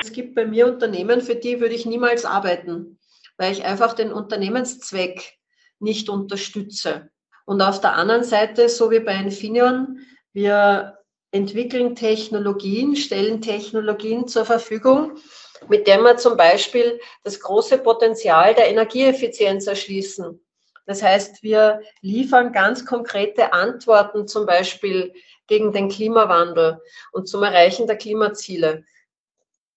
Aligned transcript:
Es 0.00 0.12
gibt 0.12 0.34
bei 0.34 0.46
mir 0.46 0.66
Unternehmen, 0.66 1.20
für 1.20 1.34
die 1.34 1.60
würde 1.60 1.74
ich 1.74 1.84
niemals 1.84 2.24
arbeiten, 2.24 2.98
weil 3.36 3.52
ich 3.52 3.64
einfach 3.64 3.92
den 3.92 4.12
Unternehmenszweck 4.12 5.38
nicht 5.78 6.08
unterstütze. 6.08 7.10
Und 7.44 7.60
auf 7.60 7.80
der 7.80 7.94
anderen 7.94 8.24
Seite, 8.24 8.68
so 8.68 8.90
wie 8.90 9.00
bei 9.00 9.14
Infineon, 9.14 9.98
wir 10.32 10.96
entwickeln 11.30 11.96
Technologien, 11.96 12.96
stellen 12.96 13.40
Technologien 13.40 14.28
zur 14.28 14.44
Verfügung, 14.44 15.18
mit 15.68 15.86
der 15.86 16.00
wir 16.00 16.16
zum 16.16 16.36
Beispiel 16.36 17.00
das 17.24 17.40
große 17.40 17.78
Potenzial 17.78 18.54
der 18.54 18.68
Energieeffizienz 18.68 19.66
erschließen. 19.66 20.40
Das 20.86 21.02
heißt, 21.02 21.42
wir 21.42 21.80
liefern 22.00 22.52
ganz 22.52 22.86
konkrete 22.86 23.52
Antworten 23.52 24.28
zum 24.28 24.46
Beispiel 24.46 25.12
gegen 25.48 25.72
den 25.72 25.88
Klimawandel 25.88 26.80
und 27.12 27.28
zum 27.28 27.42
Erreichen 27.42 27.86
der 27.86 27.96
Klimaziele. 27.96 28.84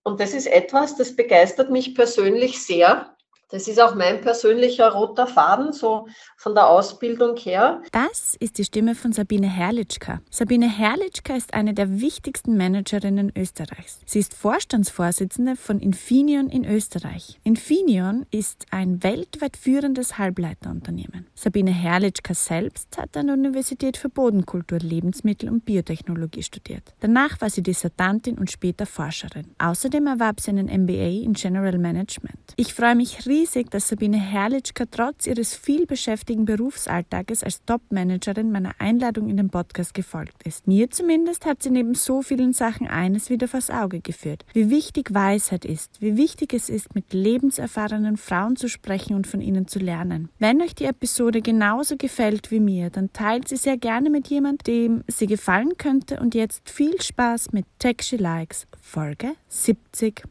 Und 0.04 0.20
das 0.20 0.34
ist 0.34 0.48
etwas, 0.48 0.96
das 0.98 1.16
begeistert 1.16 1.72
mich 1.72 1.96
persönlich 1.96 2.64
sehr, 2.64 3.16
das 3.50 3.68
ist 3.68 3.82
auch 3.82 3.96
mein 3.96 4.22
persönlicher 4.22 4.90
roter 4.92 5.26
Faden, 5.26 5.74
so 5.74 6.08
von 6.38 6.54
der 6.54 6.68
Ausbildung 6.68 7.36
her. 7.38 7.82
Das 7.92 8.36
ist 8.40 8.60
die 8.60 8.64
Stimme 8.64 8.94
von 8.94 9.12
Sabine 9.12 9.48
Herrlichka. 9.48 10.22
Sabine 10.30 10.70
Herrlichka 10.70 11.36
ist 11.36 11.56
eine 11.56 11.74
der 11.74 12.00
wichtigsten 12.00 12.58
Managerinnen 12.58 13.32
Österreichs. 13.36 14.02
Sie 14.06 14.20
ist 14.20 14.36
Vorstandsvorsitzende 14.36 15.56
von 15.56 15.80
Infineon 15.80 16.50
in 16.50 16.64
Österreich. 16.64 17.40
Infineon 17.44 18.28
ist 18.30 18.68
ein 18.70 19.02
weltweit 19.04 19.58
führendes 19.58 20.20
Halbleiterunternehmen. 20.20 21.26
Sabine 21.34 21.72
Herrlichka 21.72 22.36
selbst 22.36 23.00
hat 23.00 23.18
an 23.18 23.28
der 23.28 23.36
Universität 23.36 23.98
für 23.98 24.10
Bodenkultur, 24.10 24.78
Lebensmittel 24.78 25.50
und 25.50 25.66
Biotechnologie 25.66 26.44
studiert. 26.44 26.94
Danach 27.00 27.42
war 27.42 27.50
sie 27.50 27.64
Dissertantin 27.64 28.38
und 28.38 28.52
später 28.52 28.86
Forscherin. 28.86 29.56
Außerdem 29.58 30.06
erwarb 30.06 30.40
sie 30.40 30.52
einen 30.52 30.68
MBA 30.68 31.24
in 31.24 31.34
General 31.34 31.80
Management. 31.80 32.38
Ich 32.56 32.76
freue 32.76 32.96
mich 32.96 33.26
riesig 33.26 33.39
riesig, 33.40 33.70
dass 33.72 33.88
Sabine 33.88 34.18
Herrlichka 34.18 34.86
trotz 34.90 35.26
ihres 35.26 35.56
vielbeschäftigten 35.56 36.46
Berufsalltages 36.46 37.44
als 37.44 37.64
Top-Managerin 37.66 38.52
meiner 38.52 38.74
Einladung 38.80 39.30
in 39.30 39.38
den 39.38 39.50
Podcast 39.50 39.94
gefolgt 39.94 40.44
ist. 40.44 40.68
Mir 40.68 40.90
zumindest 40.90 41.46
hat 41.46 41.64
sie 41.64 41.70
neben 41.70 41.96
so 41.96 42.22
vielen 42.22 42.54
Sachen 42.54 42.88
eines 42.88 43.30
wieder 43.30 43.48
vors 43.48 43.70
Auge 43.70 44.02
geführt. 44.02 44.46
Wie 44.54 44.70
wichtig 44.70 45.14
Weisheit 45.14 45.64
ist, 45.64 46.02
wie 46.02 46.18
wichtig 46.18 46.54
es 46.54 46.70
ist, 46.70 46.96
mit 46.96 47.14
lebenserfahrenen 47.14 48.18
Frauen 48.18 48.56
zu 48.56 48.68
sprechen 48.68 49.16
und 49.16 49.26
von 49.26 49.42
ihnen 49.42 49.68
zu 49.68 49.80
lernen. 49.80 50.30
Wenn 50.40 50.62
euch 50.62 50.76
die 50.76 50.86
Episode 50.86 51.42
genauso 51.42 51.96
gefällt 51.96 52.52
wie 52.52 52.60
mir, 52.60 52.90
dann 52.90 53.14
teilt 53.14 53.48
sie 53.48 53.58
sehr 53.58 53.78
gerne 53.78 54.10
mit 54.10 54.28
jemandem, 54.28 54.64
dem 54.66 55.04
sie 55.08 55.28
gefallen 55.28 55.78
könnte 55.78 56.20
und 56.20 56.36
jetzt 56.36 56.70
viel 56.70 57.02
Spaß 57.02 57.54
mit 57.54 57.66
She 58.02 58.18
Likes, 58.18 58.68
Folge 58.82 59.34
70. 59.48 60.24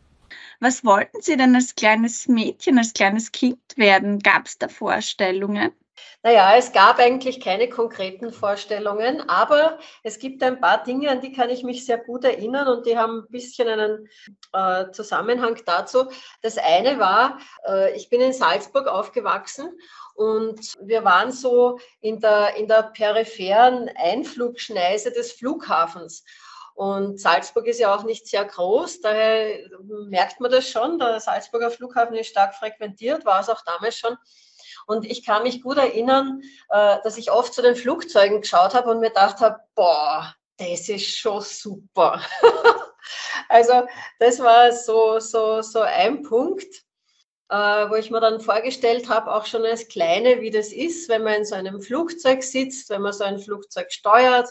Was 0.61 0.85
wollten 0.85 1.21
Sie 1.23 1.37
denn 1.37 1.55
als 1.55 1.77
kleines 1.77 2.27
Mädchen, 2.27 2.79
als 2.79 2.93
kleines 2.93 3.31
Kind 3.31 3.61
werden? 3.77 4.19
Gab 4.19 4.47
es 4.47 4.59
da 4.59 4.69
Vorstellungen? 4.69 5.73
Naja, 6.23 6.57
es 6.57 6.73
gab 6.73 6.99
eigentlich 6.99 7.41
keine 7.41 7.69
konkreten 7.69 8.33
Vorstellungen, 8.33 9.29
aber 9.29 9.79
es 10.03 10.19
gibt 10.19 10.43
ein 10.43 10.61
paar 10.61 10.83
Dinge, 10.83 11.11
an 11.11 11.21
die 11.21 11.33
kann 11.33 11.49
ich 11.49 11.63
mich 11.63 11.87
sehr 11.87 11.99
gut 11.99 12.25
erinnern 12.25 12.67
und 12.69 12.87
die 12.87 12.99
haben 12.99 13.21
ein 13.21 13.31
bisschen 13.31 13.69
einen 13.69 14.09
äh, 14.53 14.91
Zusammenhang 14.91 15.61
dazu. 15.65 16.11
Das 16.43 16.59
eine 16.59 16.99
war, 16.99 17.39
äh, 17.67 17.97
ich 17.97 18.11
bin 18.11 18.21
in 18.21 18.33
Salzburg 18.33 18.89
aufgewachsen 18.89 19.79
und 20.15 20.75
wir 20.81 21.05
waren 21.05 21.31
so 21.31 21.79
in 22.01 22.19
der, 22.19 22.57
in 22.57 22.67
der 22.67 22.83
peripheren 22.83 23.89
Einflugschneise 23.97 25.13
des 25.13 25.33
Flughafens. 25.33 26.25
Und 26.79 27.21
Salzburg 27.21 27.67
ist 27.67 27.81
ja 27.81 27.93
auch 27.93 28.05
nicht 28.05 28.29
sehr 28.29 28.45
groß, 28.45 29.01
daher 29.01 29.69
merkt 29.81 30.39
man 30.39 30.49
das 30.49 30.71
schon. 30.71 31.01
Der 31.01 31.19
Salzburger 31.19 31.73
Flughafen 31.73 32.15
ist 32.15 32.29
stark 32.29 32.55
frequentiert, 32.55 33.25
war 33.25 33.41
es 33.41 33.49
auch 33.49 33.63
damals 33.65 33.99
schon. 33.99 34.17
Und 34.87 35.05
ich 35.05 35.27
kann 35.27 35.43
mich 35.43 35.61
gut 35.61 35.77
erinnern, 35.77 36.41
äh, 36.71 36.99
dass 37.03 37.19
ich 37.19 37.33
oft 37.33 37.53
zu 37.53 37.63
den 37.63 37.75
Flugzeugen 37.75 38.43
geschaut 38.43 38.75
habe 38.75 38.93
und 38.93 39.01
mir 39.01 39.09
gedacht 39.09 39.41
habe, 39.41 39.59
boah, 39.75 40.33
das 40.57 40.89
ist 40.89 41.19
schon 41.19 41.41
super. 41.41 42.23
also 43.49 43.83
das 44.21 44.39
war 44.39 44.71
so, 44.71 45.19
so, 45.19 45.63
so 45.63 45.81
ein 45.81 46.23
Punkt, 46.23 46.85
äh, 47.49 47.91
wo 47.91 47.97
ich 47.97 48.13
mir 48.13 48.21
dann 48.21 48.41
vorgestellt 48.41 49.09
habe, 49.09 49.35
auch 49.35 49.47
schon 49.47 49.65
als 49.65 49.89
Kleine, 49.89 50.43
wie 50.43 50.53
das 50.53 50.69
ist, 50.69 51.09
wenn 51.09 51.25
man 51.25 51.35
in 51.35 51.45
so 51.45 51.57
einem 51.57 51.83
Flugzeug 51.83 52.45
sitzt, 52.45 52.89
wenn 52.91 53.03
man 53.03 53.13
so 53.13 53.25
ein 53.25 53.41
Flugzeug 53.41 53.91
steuert 53.91 54.49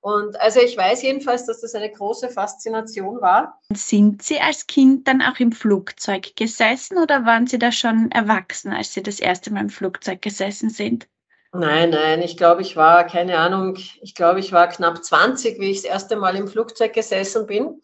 und 0.00 0.40
also 0.40 0.60
ich 0.60 0.76
weiß 0.76 1.02
jedenfalls, 1.02 1.46
dass 1.46 1.60
das 1.60 1.74
eine 1.74 1.90
große 1.90 2.28
Faszination 2.28 3.20
war. 3.20 3.60
Sind 3.74 4.22
Sie 4.22 4.40
als 4.40 4.66
Kind 4.66 5.08
dann 5.08 5.22
auch 5.22 5.38
im 5.40 5.52
Flugzeug 5.52 6.36
gesessen 6.36 6.98
oder 6.98 7.24
waren 7.24 7.46
Sie 7.46 7.58
da 7.58 7.72
schon 7.72 8.10
erwachsen, 8.12 8.72
als 8.72 8.92
Sie 8.92 9.02
das 9.02 9.20
erste 9.20 9.52
Mal 9.52 9.62
im 9.62 9.70
Flugzeug 9.70 10.22
gesessen 10.22 10.70
sind? 10.70 11.08
Nein, 11.52 11.90
nein, 11.90 12.20
ich 12.20 12.36
glaube, 12.36 12.60
ich 12.62 12.76
war, 12.76 13.06
keine 13.06 13.38
Ahnung, 13.38 13.76
ich 13.76 14.14
glaube, 14.14 14.38
ich 14.38 14.52
war 14.52 14.68
knapp 14.68 15.02
20, 15.02 15.58
wie 15.58 15.70
ich 15.70 15.82
das 15.82 15.90
erste 15.90 16.16
Mal 16.16 16.36
im 16.36 16.46
Flugzeug 16.46 16.92
gesessen 16.92 17.46
bin. 17.46 17.80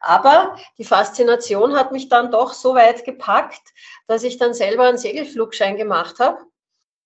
Aber 0.00 0.56
die 0.78 0.84
Faszination 0.84 1.74
hat 1.74 1.90
mich 1.90 2.08
dann 2.08 2.30
doch 2.30 2.52
so 2.52 2.74
weit 2.74 3.04
gepackt, 3.04 3.60
dass 4.06 4.22
ich 4.22 4.38
dann 4.38 4.54
selber 4.54 4.84
einen 4.84 4.98
Segelflugschein 4.98 5.76
gemacht 5.76 6.20
habe 6.20 6.47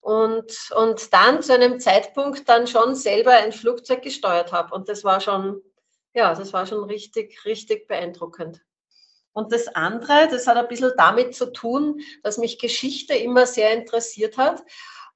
und, 0.03 0.73
und 0.75 1.13
dann 1.13 1.43
zu 1.43 1.55
einem 1.55 1.79
Zeitpunkt 1.79 2.49
dann 2.49 2.67
schon 2.67 2.97
selber 2.97 3.31
ein 3.31 3.53
Flugzeug 3.53 4.03
gesteuert 4.03 4.53
habe. 4.53 4.75
Und 4.75 4.89
das 4.89 5.05
war 5.05 5.21
schon, 5.21 5.63
ja, 6.13 6.35
das 6.35 6.53
war 6.53 6.67
schon 6.67 6.83
richtig, 6.85 7.45
richtig 7.45 7.87
beeindruckend. 7.87 8.61
Und 9.33 9.53
das 9.53 9.69
andere, 9.69 10.29
das 10.29 10.49
hat 10.49 10.57
ein 10.57 10.67
bisschen 10.67 10.93
damit 10.97 11.37
zu 11.37 11.53
tun, 11.53 12.01
dass 12.25 12.37
mich 12.37 12.59
Geschichte 12.59 13.15
immer 13.15 13.47
sehr 13.47 13.73
interessiert 13.73 14.37
hat. 14.37 14.63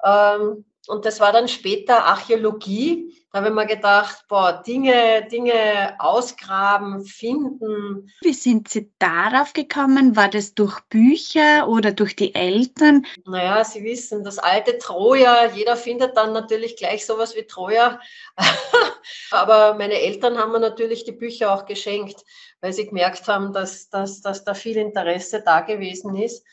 Ähm, 0.04 0.64
und 0.88 1.04
das 1.04 1.20
war 1.20 1.32
dann 1.32 1.48
später 1.48 2.04
Archäologie. 2.04 3.12
Da 3.32 3.38
habe 3.40 3.48
ich 3.48 3.54
mir 3.54 3.66
gedacht, 3.66 4.24
boah, 4.28 4.62
Dinge, 4.66 5.26
Dinge 5.30 5.96
ausgraben, 5.98 7.04
finden. 7.04 8.10
Wie 8.22 8.32
sind 8.32 8.68
Sie 8.68 8.90
darauf 8.98 9.52
gekommen? 9.52 10.16
War 10.16 10.28
das 10.28 10.54
durch 10.54 10.80
Bücher 10.88 11.68
oder 11.68 11.92
durch 11.92 12.14
die 12.16 12.34
Eltern? 12.34 13.04
Naja, 13.24 13.64
Sie 13.64 13.82
wissen, 13.82 14.24
das 14.24 14.38
alte 14.38 14.78
Troja, 14.78 15.52
jeder 15.52 15.76
findet 15.76 16.16
dann 16.16 16.32
natürlich 16.32 16.76
gleich 16.76 17.04
sowas 17.04 17.34
wie 17.34 17.46
Troja. 17.46 18.00
Aber 19.30 19.74
meine 19.74 20.00
Eltern 20.00 20.38
haben 20.38 20.52
mir 20.52 20.60
natürlich 20.60 21.04
die 21.04 21.12
Bücher 21.12 21.52
auch 21.52 21.66
geschenkt, 21.66 22.24
weil 22.60 22.72
sie 22.72 22.86
gemerkt 22.86 23.26
haben, 23.28 23.52
dass, 23.52 23.88
dass, 23.90 24.20
dass 24.20 24.44
da 24.44 24.54
viel 24.54 24.76
Interesse 24.76 25.42
da 25.44 25.60
gewesen 25.60 26.16
ist. 26.16 26.44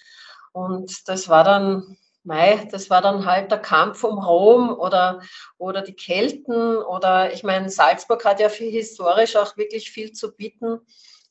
Und 0.51 1.07
das 1.07 1.29
war 1.29 1.44
dann 1.44 1.97
Mei, 2.23 2.67
das 2.72 2.89
war 2.89 3.01
dann 3.01 3.25
halt 3.25 3.51
der 3.51 3.59
Kampf 3.59 4.03
um 4.03 4.17
Rom 4.17 4.69
oder, 4.69 5.22
oder 5.57 5.81
die 5.81 5.95
Kelten 5.95 6.78
oder 6.78 7.34
ich 7.34 7.44
meine, 7.44 7.69
Salzburg 7.69 8.23
hat 8.23 8.39
ja 8.39 8.50
viel 8.50 8.72
historisch 8.72 9.35
auch 9.35 9.57
wirklich 9.57 9.91
viel 9.91 10.13
zu 10.13 10.33
bieten. 10.33 10.79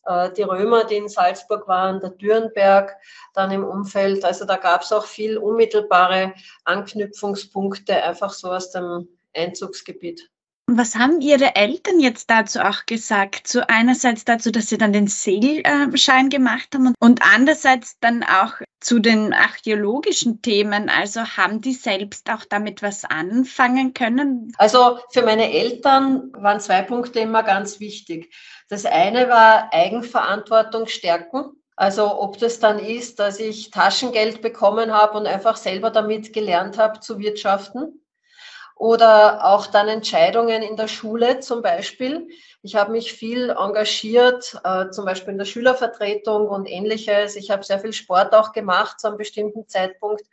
Äh, 0.05 0.33
die 0.33 0.43
Römer, 0.43 0.85
die 0.85 0.97
in 0.97 1.09
Salzburg 1.09 1.69
waren, 1.69 2.01
der 2.01 2.11
Dürnberg 2.11 2.97
dann 3.35 3.51
im 3.53 3.65
Umfeld. 3.65 4.25
Also 4.25 4.45
da 4.45 4.57
gab 4.57 4.83
es 4.83 4.93
auch 4.93 5.07
viel 5.07 5.39
unmittelbare 5.39 6.35
Anknüpfungspunkte, 6.65 8.03
einfach 8.03 8.33
so 8.33 8.51
aus 8.51 8.71
dem 8.71 9.09
Einzugsgebiet. 9.35 10.32
Was 10.77 10.97
haben 10.97 11.21
Ihre 11.21 11.55
Eltern 11.55 12.01
jetzt 12.01 12.31
dazu 12.31 12.61
auch 12.61 12.87
gesagt? 12.87 13.47
So 13.47 13.61
einerseits 13.69 14.25
dazu, 14.25 14.51
dass 14.51 14.69
Sie 14.69 14.79
dann 14.79 14.93
den 14.93 15.07
Segelschein 15.07 16.29
gemacht 16.31 16.69
haben 16.75 16.95
und 16.99 17.21
andererseits 17.23 17.99
dann 18.01 18.23
auch 18.23 18.55
zu 18.81 18.99
den 18.99 19.33
archäologischen 19.33 20.41
Themen. 20.43 20.89
Also 20.89 21.21
haben 21.21 21.61
die 21.61 21.75
selbst 21.75 22.31
auch 22.31 22.45
damit 22.49 22.83
was 22.83 23.05
anfangen 23.05 23.95
können? 23.95 24.53
Also 24.57 24.99
für 25.11 25.23
meine 25.23 25.53
Eltern 25.53 26.33
waren 26.33 26.61
zwei 26.61 26.83
Punkte 26.83 27.21
immer 27.21 27.43
ganz 27.43 27.79
wichtig. 27.79 28.35
Das 28.69 28.87
eine 28.87 29.29
war 29.29 29.73
Eigenverantwortung 29.73 30.87
stärken. 30.87 31.53
Also 31.77 32.21
ob 32.21 32.39
das 32.39 32.61
dann 32.61 32.79
ist, 32.79 33.19
dass 33.19 33.41
ich 33.41 33.71
Taschengeld 33.71 34.43
bekommen 34.43 34.93
habe 34.93 35.19
und 35.19 35.27
einfach 35.27 35.57
selber 35.57 35.91
damit 35.91 36.33
gelernt 36.33 36.79
habe 36.79 37.01
zu 37.01 37.19
wirtschaften 37.19 38.02
oder 38.83 39.45
auch 39.45 39.69
dann 39.69 39.87
Entscheidungen 39.87 40.61
in 40.61 40.77
der 40.77 40.89
Schule 40.89 41.39
zum 41.39 41.63
Beispiel. 41.63 42.27
Ich 42.65 42.75
habe 42.75 42.91
mich 42.91 43.13
viel 43.13 43.51
engagiert, 43.51 44.59
äh, 44.65 44.91
zum 44.91 45.05
Beispiel 45.05 45.35
in 45.35 45.39
der 45.39 45.45
Schülervertretung 45.45 46.49
und 46.49 46.69
ähnliches. 46.69 47.37
Ich 47.37 47.53
habe 47.53 47.63
sehr 47.63 47.79
viel 47.79 47.93
Sport 47.93 48.35
auch 48.35 48.51
gemacht 48.51 48.99
zu 48.99 49.07
einem 49.07 49.19
bestimmten 49.19 49.69
Zeitpunkt. 49.69 50.25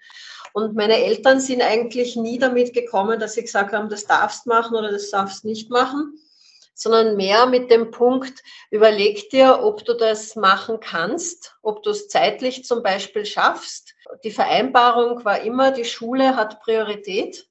Und 0.51 0.75
meine 0.75 0.97
Eltern 0.97 1.39
sind 1.39 1.61
eigentlich 1.61 2.15
nie 2.15 2.39
damit 2.39 2.73
gekommen, 2.73 3.19
dass 3.19 3.35
sie 3.35 3.43
gesagt 3.43 3.71
haben, 3.71 3.87
das 3.87 4.07
darfst 4.07 4.47
machen 4.47 4.75
oder 4.75 4.89
das 4.89 5.11
darfst 5.11 5.45
nicht 5.45 5.69
machen, 5.69 6.19
sondern 6.73 7.17
mehr 7.17 7.45
mit 7.45 7.69
dem 7.69 7.91
Punkt, 7.91 8.41
überleg 8.71 9.29
dir, 9.29 9.59
ob 9.61 9.85
du 9.85 9.93
das 9.93 10.35
machen 10.35 10.79
kannst, 10.79 11.55
ob 11.61 11.83
du 11.83 11.91
es 11.91 12.07
zeitlich 12.07 12.65
zum 12.65 12.81
Beispiel 12.81 13.27
schaffst. 13.27 13.93
Die 14.23 14.31
Vereinbarung 14.31 15.23
war 15.23 15.39
immer, 15.41 15.69
die 15.69 15.85
Schule 15.85 16.35
hat 16.35 16.61
Priorität. 16.61 17.45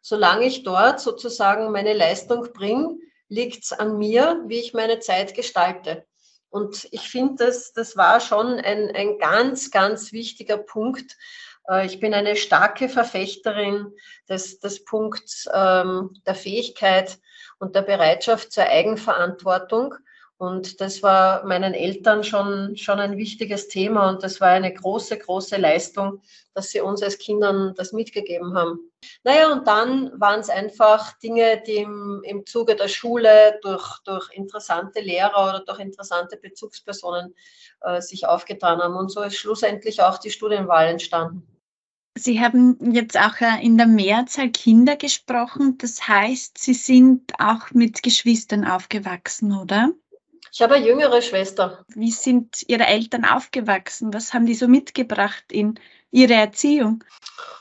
Solange 0.00 0.46
ich 0.46 0.62
dort 0.62 1.00
sozusagen 1.00 1.70
meine 1.72 1.92
Leistung 1.92 2.52
bringe, 2.52 2.96
liegt 3.28 3.64
es 3.64 3.72
an 3.72 3.98
mir, 3.98 4.42
wie 4.46 4.58
ich 4.58 4.74
meine 4.74 4.98
Zeit 5.00 5.34
gestalte. 5.34 6.04
Und 6.50 6.88
ich 6.90 7.08
finde, 7.08 7.46
das, 7.46 7.72
das 7.72 7.96
war 7.96 8.20
schon 8.20 8.58
ein, 8.58 8.90
ein 8.94 9.18
ganz, 9.18 9.70
ganz 9.70 10.12
wichtiger 10.12 10.58
Punkt. 10.58 11.16
Äh, 11.68 11.86
ich 11.86 12.00
bin 12.00 12.12
eine 12.12 12.36
starke 12.36 12.88
Verfechterin 12.88 13.92
des, 14.28 14.58
des 14.58 14.84
Punkts 14.84 15.48
ähm, 15.52 16.20
der 16.26 16.34
Fähigkeit 16.34 17.18
und 17.58 17.76
der 17.76 17.82
Bereitschaft 17.82 18.52
zur 18.52 18.64
Eigenverantwortung. 18.64 19.94
Und 20.38 20.80
das 20.80 21.02
war 21.02 21.44
meinen 21.44 21.74
Eltern 21.74 22.24
schon, 22.24 22.74
schon 22.76 22.98
ein 22.98 23.18
wichtiges 23.18 23.68
Thema 23.68 24.08
und 24.08 24.22
das 24.22 24.40
war 24.40 24.48
eine 24.48 24.72
große, 24.72 25.18
große 25.18 25.58
Leistung, 25.58 26.22
dass 26.54 26.70
sie 26.70 26.80
uns 26.80 27.02
als 27.02 27.18
Kindern 27.18 27.74
das 27.76 27.92
mitgegeben 27.92 28.54
haben. 28.54 28.89
Naja, 29.24 29.52
und 29.52 29.66
dann 29.66 30.18
waren 30.20 30.40
es 30.40 30.48
einfach 30.48 31.18
Dinge, 31.18 31.62
die 31.66 31.76
im, 31.76 32.22
im 32.24 32.46
Zuge 32.46 32.76
der 32.76 32.88
Schule 32.88 33.58
durch, 33.62 33.98
durch 34.04 34.30
interessante 34.32 35.00
Lehrer 35.00 35.48
oder 35.48 35.60
durch 35.60 35.78
interessante 35.80 36.36
Bezugspersonen 36.36 37.34
äh, 37.82 38.00
sich 38.00 38.26
aufgetan 38.26 38.80
haben. 38.80 38.96
Und 38.96 39.10
so 39.10 39.22
ist 39.22 39.36
schlussendlich 39.36 40.02
auch 40.02 40.18
die 40.18 40.30
Studienwahl 40.30 40.88
entstanden. 40.88 41.46
Sie 42.18 42.40
haben 42.40 42.92
jetzt 42.92 43.18
auch 43.18 43.40
äh, 43.40 43.64
in 43.64 43.78
der 43.78 43.86
Mehrzahl 43.86 44.50
Kinder 44.50 44.96
gesprochen. 44.96 45.78
Das 45.78 46.06
heißt, 46.08 46.58
Sie 46.58 46.74
sind 46.74 47.32
auch 47.38 47.70
mit 47.72 48.02
Geschwistern 48.02 48.66
aufgewachsen, 48.66 49.56
oder? 49.56 49.92
Ich 50.52 50.60
habe 50.62 50.74
eine 50.74 50.86
jüngere 50.86 51.22
Schwester. 51.22 51.84
Wie 51.88 52.10
sind 52.10 52.64
Ihre 52.68 52.86
Eltern 52.86 53.24
aufgewachsen? 53.24 54.12
Was 54.12 54.34
haben 54.34 54.46
die 54.46 54.54
so 54.54 54.68
mitgebracht 54.68 55.44
in 55.50 55.78
Ihre 56.10 56.34
Erziehung? 56.34 57.04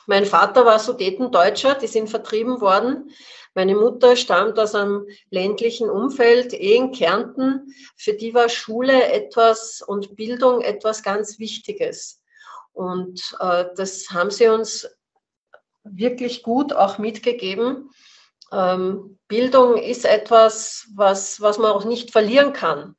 Mein 0.08 0.26
Vater 0.26 0.66
war 0.66 0.80
Sudetendeutscher, 0.80 1.76
die 1.76 1.88
sind 1.88 2.10
vertrieben 2.10 2.62
worden. 2.62 3.12
Meine 3.54 3.76
Mutter 3.76 4.16
stammt 4.16 4.60
aus 4.60 4.76
einem 4.76 5.08
ländlichen 5.32 5.90
Umfeld, 5.90 6.54
eh 6.54 6.76
in 6.76 6.92
Kärnten. 6.92 7.74
Für 7.96 8.14
die 8.14 8.34
war 8.34 8.50
Schule 8.50 9.12
etwas 9.12 9.82
und 9.82 10.16
Bildung 10.16 10.62
etwas 10.62 11.04
ganz 11.04 11.40
Wichtiges. 11.40 12.22
Und 12.74 13.36
äh, 13.40 13.66
das 13.76 14.08
haben 14.12 14.32
sie 14.32 14.48
uns 14.48 14.88
wirklich 15.84 16.44
gut 16.44 16.74
auch 16.74 16.98
mitgegeben. 16.98 17.90
Ähm, 18.52 19.20
Bildung 19.28 19.78
ist 19.78 20.06
etwas, 20.06 20.88
was, 20.96 21.40
was 21.42 21.58
man 21.58 21.72
auch 21.72 21.86
nicht 21.86 22.12
verlieren 22.12 22.54
kann. 22.54 22.96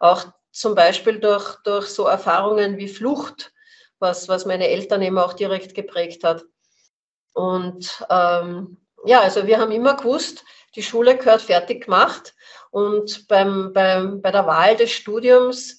Auch 0.00 0.26
zum 0.52 0.74
Beispiel 0.74 1.18
durch, 1.18 1.56
durch 1.64 1.88
so 1.88 2.06
Erfahrungen 2.06 2.76
wie 2.76 2.88
Flucht, 2.88 3.52
was, 3.98 4.28
was 4.28 4.46
meine 4.46 4.68
Eltern 4.68 5.02
eben 5.02 5.18
auch 5.18 5.32
direkt 5.32 5.74
geprägt 5.74 6.24
hat. 6.24 6.44
Und 7.32 8.04
ähm, 8.10 8.76
ja, 9.04 9.20
also 9.20 9.46
wir 9.46 9.58
haben 9.58 9.72
immer 9.72 9.96
gewusst, 9.96 10.44
die 10.74 10.82
Schule 10.82 11.16
gehört 11.16 11.42
fertig 11.42 11.84
gemacht. 11.84 12.34
Und 12.70 13.28
beim, 13.28 13.72
beim, 13.72 14.22
bei 14.22 14.30
der 14.30 14.46
Wahl 14.46 14.76
des 14.76 14.90
Studiums 14.92 15.78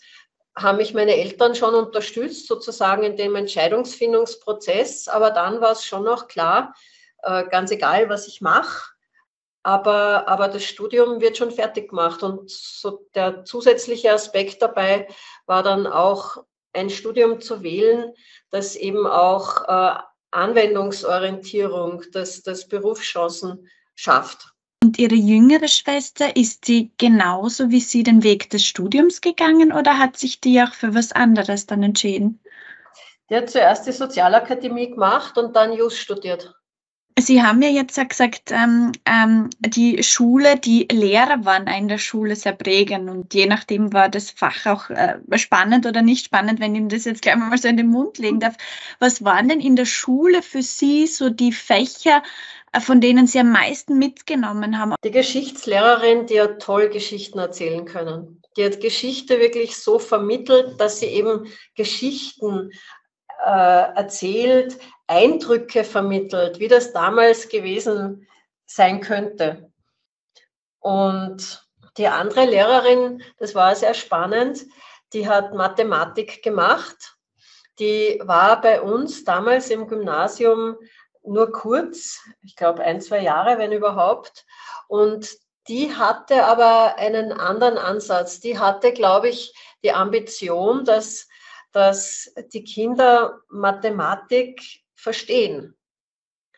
haben 0.56 0.78
mich 0.78 0.94
meine 0.94 1.16
Eltern 1.16 1.56
schon 1.56 1.74
unterstützt, 1.74 2.48
sozusagen 2.48 3.04
in 3.04 3.18
dem 3.18 3.36
Entscheidungsfindungsprozess. 3.36 5.08
Aber 5.08 5.32
dann 5.32 5.62
war 5.62 5.72
es 5.72 5.86
schon 5.86 6.04
noch 6.04 6.28
klar, 6.28 6.76
äh, 7.24 7.46
ganz 7.48 7.72
egal, 7.72 8.10
was 8.10 8.28
ich 8.28 8.42
mache, 8.42 8.93
aber, 9.64 10.28
aber 10.28 10.50
das 10.50 10.66
Studium 10.66 11.22
wird 11.22 11.38
schon 11.38 11.52
fertig 11.52 11.90
gemacht. 11.90 12.22
Und 12.22 12.50
so 12.50 13.08
der 13.16 13.46
zusätzliche 13.46 14.12
Aspekt 14.12 14.62
dabei 14.62 15.08
war 15.46 15.64
dann 15.64 15.88
auch 15.88 16.44
ein 16.74 16.90
Studium 16.90 17.40
zu 17.40 17.64
wählen, 17.64 18.14
das 18.52 18.76
eben 18.76 19.08
auch 19.08 19.68
äh, 19.68 20.00
Anwendungsorientierung, 20.32 22.04
das, 22.12 22.42
das 22.42 22.68
Berufschancen 22.68 23.70
schafft. 23.96 24.54
Und 24.84 25.00
Ihre 25.00 25.16
jüngere 25.16 25.70
Schwester, 25.70 26.36
ist 26.36 26.66
sie 26.66 26.92
genauso 26.98 27.70
wie 27.70 27.80
Sie 27.80 28.04
den 28.04 28.22
Weg 28.22 28.50
des 28.50 28.66
Studiums 28.66 29.22
gegangen 29.22 29.72
oder 29.72 29.98
hat 29.98 30.18
sich 30.18 30.42
die 30.42 30.62
auch 30.62 30.74
für 30.74 30.94
was 30.94 31.14
anderes 31.14 31.68
dann 31.68 31.84
entschieden? 31.84 32.42
Die 33.30 33.36
hat 33.38 33.50
zuerst 33.50 33.88
die 33.88 33.94
Sozialakademie 33.94 34.90
gemacht 34.90 35.38
und 35.38 35.56
dann 35.56 35.72
Jus 35.72 35.98
studiert. 35.98 36.54
Sie 37.24 37.42
haben 37.42 37.62
ja 37.62 37.70
jetzt 37.70 37.98
gesagt, 38.10 38.52
ähm, 38.52 38.92
ähm, 39.06 39.50
die 39.60 40.04
Schule, 40.04 40.58
die 40.58 40.88
Lehrer 40.92 41.46
waren 41.46 41.68
in 41.68 41.88
der 41.88 41.98
Schule 41.98 42.36
sehr 42.36 42.54
prägend 42.54 43.10
und 43.10 43.34
je 43.34 43.46
nachdem 43.46 43.94
war 43.94 44.10
das 44.10 44.32
Fach 44.32 44.66
auch 44.66 44.90
äh, 44.90 45.18
spannend 45.38 45.86
oder 45.86 46.02
nicht 46.02 46.26
spannend, 46.26 46.60
wenn 46.60 46.76
ich 46.76 46.82
Ihnen 46.82 46.90
das 46.90 47.06
jetzt 47.06 47.22
gleich 47.22 47.36
mal 47.36 47.58
so 47.58 47.68
in 47.68 47.78
den 47.78 47.88
Mund 47.88 48.18
legen 48.18 48.40
darf. 48.40 48.56
Was 49.00 49.24
waren 49.24 49.48
denn 49.48 49.60
in 49.62 49.76
der 49.76 49.86
Schule 49.86 50.42
für 50.42 50.62
Sie 50.62 51.08
so 51.08 51.30
die 51.30 51.52
Fächer, 51.52 52.22
äh, 52.74 52.82
von 52.82 53.00
denen 53.00 53.26
Sie 53.26 53.40
am 53.40 53.52
meisten 53.52 53.98
mitgenommen 53.98 54.78
haben? 54.78 54.96
Die 55.04 55.12
Geschichtslehrerin, 55.12 56.26
die 56.28 56.42
hat 56.42 56.62
toll 56.62 56.90
Geschichten 56.90 57.40
erzählen 57.40 57.86
können. 57.86 58.42
Die 58.58 58.66
hat 58.66 58.82
Geschichte 58.82 59.40
wirklich 59.40 59.78
so 59.78 59.98
vermittelt, 59.98 60.80
dass 60.80 61.00
sie 61.00 61.08
eben 61.08 61.48
Geschichten 61.76 62.70
äh, 63.44 63.96
erzählt, 63.96 64.78
Eindrücke 65.08 65.84
vermittelt, 65.84 66.60
wie 66.60 66.68
das 66.68 66.94
damals 66.94 67.50
gewesen 67.50 68.28
sein 68.66 69.02
könnte. 69.02 69.72
Und 70.80 71.68
die 71.98 72.08
andere 72.08 72.46
Lehrerin, 72.46 73.24
das 73.38 73.56
war 73.56 73.76
sehr 73.76 73.94
spannend, 73.94 74.66
die 75.14 75.28
hat 75.28 75.54
Mathematik 75.54 76.42
gemacht. 76.42 77.16
Die 77.80 78.20
war 78.24 78.60
bei 78.62 78.82
uns 78.82 79.24
damals 79.24 79.70
im 79.70 79.88
Gymnasium 79.88 80.76
nur 81.24 81.52
kurz, 81.52 82.20
ich 82.42 82.56
glaube 82.56 82.84
ein, 82.84 83.00
zwei 83.02 83.22
Jahre, 83.22 83.58
wenn 83.58 83.72
überhaupt. 83.72 84.46
Und 84.88 85.38
die 85.68 85.96
hatte 85.96 86.46
aber 86.46 86.98
einen 86.98 87.32
anderen 87.32 87.78
Ansatz. 87.78 88.40
Die 88.40 88.60
hatte, 88.60 88.92
glaube 88.92 89.30
ich, 89.30 89.54
die 89.84 89.94
Ambition, 89.94 90.84
dass, 90.84 91.28
dass 91.72 92.34
die 92.52 92.64
Kinder 92.64 93.40
Mathematik 93.50 94.83
verstehen. 95.04 95.78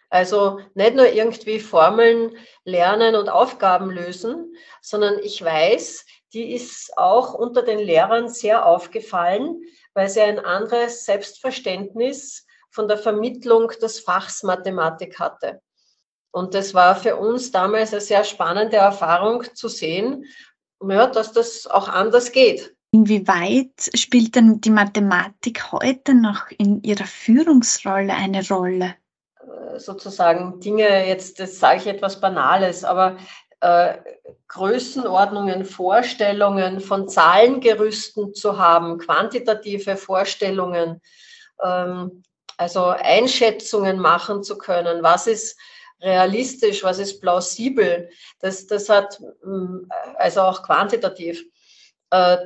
Also 0.10 0.60
nicht 0.76 0.96
nur 0.96 1.08
irgendwie 1.08 1.60
Formeln 1.60 2.38
lernen 2.64 3.16
und 3.16 3.28
Aufgaben 3.28 3.90
lösen, 3.90 4.56
sondern 4.82 5.20
ich 5.20 5.44
weiß, 5.44 6.06
die 6.32 6.54
ist 6.54 6.98
auch 6.98 7.34
unter 7.34 7.64
den 7.64 7.80
Lehrern 7.80 8.30
sehr 8.30 8.66
aufgefallen, 8.66 9.62
weil 9.94 10.08
sie 10.08 10.22
ein 10.22 10.40
anderes 10.40 11.06
Selbstverständnis 11.06 12.46
von 12.70 12.88
der 12.88 12.98
Vermittlung 12.98 13.70
des 13.82 14.00
Fachs 14.00 14.44
Mathematik 14.44 15.20
hatte. 15.20 15.62
Und 16.32 16.54
das 16.54 16.74
war 16.74 16.96
für 16.96 17.16
uns 17.16 17.52
damals 17.52 17.94
eine 17.94 18.02
sehr 18.02 18.26
spannende 18.26 18.78
Erfahrung 18.78 19.44
zu 19.56 19.70
sehen, 19.70 20.26
dass 20.80 21.32
das 21.32 21.66
auch 21.66 21.88
anders 21.88 22.32
geht. 22.32 22.75
Inwieweit 22.96 23.92
spielt 23.94 24.38
denn 24.38 24.62
die 24.62 24.70
Mathematik 24.70 25.74
heute 25.74 26.14
noch 26.14 26.50
in 26.58 26.82
ihrer 26.82 27.04
Führungsrolle 27.04 28.14
eine 28.14 28.48
Rolle? 28.48 28.96
Äh, 29.42 29.80
sozusagen 29.82 30.62
Dinge, 30.62 31.06
jetzt 31.06 31.42
das 31.42 31.60
sage 31.60 31.80
ich 31.80 31.88
etwas 31.88 32.22
Banales, 32.22 32.86
aber 32.86 33.18
äh, 33.60 33.96
Größenordnungen, 34.48 35.66
Vorstellungen 35.66 36.80
von 36.80 37.10
Zahlengerüsten 37.10 38.34
zu 38.34 38.58
haben, 38.58 38.98
quantitative 38.98 39.98
Vorstellungen, 39.98 41.02
ähm, 41.62 42.24
also 42.56 42.86
Einschätzungen 42.86 44.00
machen 44.00 44.42
zu 44.42 44.58
können, 44.58 45.04
was 45.04 45.28
ist 45.28 45.60
realistisch, 46.00 46.82
was 46.82 47.00
ist 47.00 47.20
plausibel, 47.20 48.10
das, 48.40 48.68
das 48.68 48.88
hat, 48.88 49.20
mm, 49.44 49.90
also 50.16 50.44
auch 50.44 50.64
quantitativ, 50.64 51.44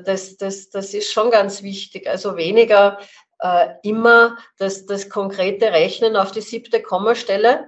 das, 0.04 0.38
das, 0.38 0.70
das 0.70 0.94
ist 0.94 1.12
schon 1.12 1.32
ganz 1.32 1.64
wichtig. 1.64 2.08
Also 2.08 2.36
weniger 2.38 3.00
äh, 3.40 3.70
immer 3.84 4.38
das, 4.58 4.86
das 4.86 5.10
konkrete 5.10 5.72
Rechnen 5.72 6.16
auf 6.16 6.32
die 6.32 6.42
siebte 6.42 6.82
Kommastelle, 6.82 7.68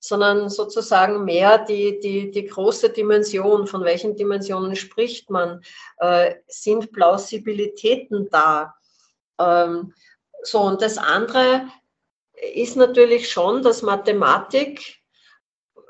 sondern 0.00 0.48
sozusagen 0.48 1.24
mehr 1.24 1.58
die, 1.58 2.00
die, 2.00 2.30
die 2.30 2.46
große 2.46 2.90
Dimension, 2.90 3.66
von 3.66 3.84
welchen 3.84 4.16
Dimensionen 4.16 4.74
spricht 4.74 5.30
man, 5.30 5.62
äh, 5.98 6.34
sind 6.48 6.92
Plausibilitäten 6.92 8.28
da. 8.30 8.74
Ähm, 9.38 9.94
so, 10.42 10.60
und 10.60 10.82
das 10.82 10.98
andere 10.98 11.68
ist 12.54 12.76
natürlich 12.76 13.30
schon, 13.30 13.62
dass 13.62 13.82
Mathematik, 13.82 14.96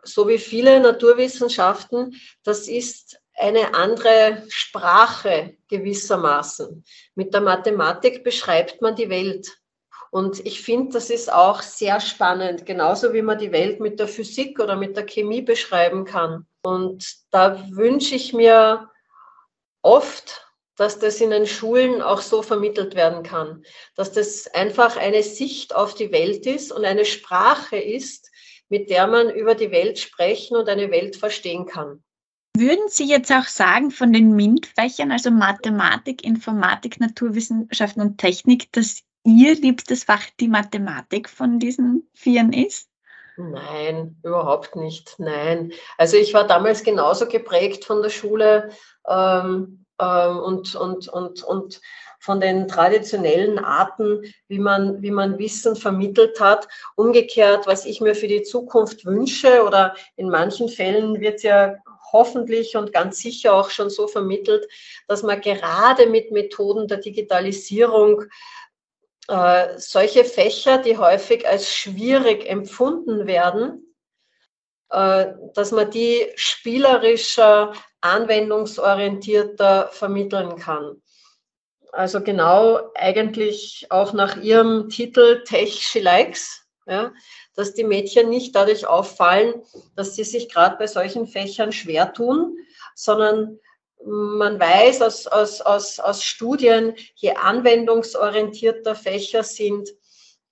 so 0.02 0.28
wie 0.28 0.38
viele 0.38 0.80
Naturwissenschaften, 0.80 2.20
das 2.42 2.68
ist 2.68 3.21
eine 3.42 3.74
andere 3.74 4.44
Sprache 4.48 5.56
gewissermaßen. 5.68 6.84
Mit 7.16 7.34
der 7.34 7.40
Mathematik 7.40 8.22
beschreibt 8.22 8.80
man 8.80 8.94
die 8.94 9.10
Welt. 9.10 9.48
Und 10.12 10.46
ich 10.46 10.62
finde, 10.62 10.92
das 10.92 11.10
ist 11.10 11.32
auch 11.32 11.60
sehr 11.60 11.98
spannend, 12.00 12.66
genauso 12.66 13.12
wie 13.12 13.22
man 13.22 13.38
die 13.38 13.50
Welt 13.50 13.80
mit 13.80 13.98
der 13.98 14.06
Physik 14.08 14.60
oder 14.60 14.76
mit 14.76 14.96
der 14.96 15.06
Chemie 15.06 15.42
beschreiben 15.42 16.04
kann. 16.04 16.46
Und 16.62 17.04
da 17.30 17.66
wünsche 17.70 18.14
ich 18.14 18.32
mir 18.32 18.88
oft, 19.80 20.46
dass 20.76 20.98
das 20.98 21.20
in 21.20 21.30
den 21.30 21.46
Schulen 21.46 22.00
auch 22.00 22.20
so 22.20 22.42
vermittelt 22.42 22.94
werden 22.94 23.22
kann, 23.22 23.64
dass 23.96 24.12
das 24.12 24.46
einfach 24.54 24.96
eine 24.96 25.22
Sicht 25.22 25.74
auf 25.74 25.94
die 25.94 26.12
Welt 26.12 26.46
ist 26.46 26.72
und 26.72 26.84
eine 26.84 27.04
Sprache 27.04 27.76
ist, 27.76 28.30
mit 28.68 28.88
der 28.88 29.06
man 29.06 29.30
über 29.30 29.54
die 29.54 29.70
Welt 29.70 29.98
sprechen 29.98 30.56
und 30.56 30.68
eine 30.68 30.90
Welt 30.90 31.16
verstehen 31.16 31.66
kann. 31.66 32.02
Würden 32.56 32.88
Sie 32.88 33.08
jetzt 33.08 33.32
auch 33.32 33.46
sagen, 33.46 33.90
von 33.90 34.12
den 34.12 34.36
MINT-Fächern, 34.36 35.10
also 35.10 35.30
Mathematik, 35.30 36.22
Informatik, 36.22 37.00
Naturwissenschaften 37.00 38.02
und 38.02 38.18
Technik, 38.18 38.70
dass 38.72 39.02
Ihr 39.24 39.54
liebstes 39.54 40.04
Fach 40.04 40.22
die 40.38 40.48
Mathematik 40.48 41.28
von 41.28 41.58
diesen 41.58 42.08
Vieren 42.12 42.52
ist? 42.52 42.88
Nein, 43.36 44.16
überhaupt 44.22 44.76
nicht. 44.76 45.14
Nein. 45.18 45.72
Also 45.96 46.16
ich 46.16 46.34
war 46.34 46.46
damals 46.46 46.82
genauso 46.82 47.26
geprägt 47.26 47.84
von 47.84 48.02
der 48.02 48.10
Schule 48.10 48.70
ähm, 49.08 49.86
ähm, 50.00 50.38
und, 50.38 50.74
und, 50.74 51.08
und, 51.08 51.42
und 51.42 51.80
von 52.18 52.40
den 52.40 52.68
traditionellen 52.68 53.58
Arten, 53.58 54.22
wie 54.48 54.58
man, 54.58 55.02
wie 55.02 55.10
man 55.10 55.38
Wissen 55.38 55.74
vermittelt 55.74 56.38
hat. 56.40 56.68
Umgekehrt, 56.96 57.66
was 57.66 57.86
ich 57.86 58.00
mir 58.00 58.14
für 58.14 58.28
die 58.28 58.42
Zukunft 58.42 59.06
wünsche 59.06 59.64
oder 59.64 59.94
in 60.16 60.28
manchen 60.28 60.68
Fällen 60.68 61.20
wird 61.20 61.42
ja 61.42 61.76
hoffentlich 62.12 62.76
und 62.76 62.92
ganz 62.92 63.18
sicher 63.18 63.54
auch 63.54 63.70
schon 63.70 63.90
so 63.90 64.06
vermittelt, 64.06 64.68
dass 65.08 65.22
man 65.22 65.40
gerade 65.40 66.06
mit 66.06 66.30
Methoden 66.30 66.88
der 66.88 66.98
Digitalisierung 66.98 68.24
äh, 69.28 69.78
solche 69.78 70.24
Fächer, 70.24 70.78
die 70.78 70.98
häufig 70.98 71.46
als 71.48 71.72
schwierig 71.72 72.48
empfunden 72.48 73.26
werden, 73.26 73.94
äh, 74.90 75.32
dass 75.54 75.72
man 75.72 75.90
die 75.90 76.26
spielerischer, 76.36 77.72
anwendungsorientierter 78.00 79.88
vermitteln 79.92 80.56
kann. 80.56 81.00
Also 81.92 82.20
genau 82.20 82.90
eigentlich 82.94 83.86
auch 83.90 84.12
nach 84.12 84.42
ihrem 84.42 84.88
Titel 84.88 85.44
Tech 85.44 85.72
She 85.84 86.00
Likes, 86.00 86.61
ja, 86.86 87.12
dass 87.54 87.74
die 87.74 87.84
Mädchen 87.84 88.28
nicht 88.28 88.54
dadurch 88.54 88.86
auffallen, 88.86 89.62
dass 89.96 90.14
sie 90.14 90.24
sich 90.24 90.48
gerade 90.48 90.76
bei 90.76 90.86
solchen 90.86 91.26
Fächern 91.26 91.72
schwer 91.72 92.12
tun, 92.12 92.56
sondern 92.94 93.58
man 94.04 94.58
weiß 94.58 95.02
aus, 95.02 95.26
aus, 95.26 95.60
aus, 95.60 96.00
aus 96.00 96.24
Studien, 96.24 96.94
je 97.14 97.32
anwendungsorientierter 97.32 98.94
Fächer 98.94 99.44
sind, 99.44 99.90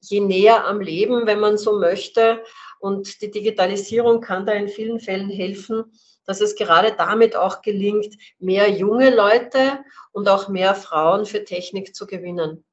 je 0.00 0.20
näher 0.20 0.66
am 0.66 0.80
Leben, 0.80 1.26
wenn 1.26 1.40
man 1.40 1.58
so 1.58 1.78
möchte. 1.78 2.42
Und 2.78 3.20
die 3.20 3.30
Digitalisierung 3.30 4.20
kann 4.20 4.46
da 4.46 4.52
in 4.52 4.68
vielen 4.68 5.00
Fällen 5.00 5.30
helfen, 5.30 5.92
dass 6.24 6.40
es 6.40 6.54
gerade 6.54 6.94
damit 6.96 7.36
auch 7.36 7.60
gelingt, 7.60 8.14
mehr 8.38 8.70
junge 8.70 9.14
Leute 9.14 9.84
und 10.12 10.28
auch 10.28 10.48
mehr 10.48 10.74
Frauen 10.74 11.26
für 11.26 11.44
Technik 11.44 11.94
zu 11.94 12.06
gewinnen. 12.06 12.64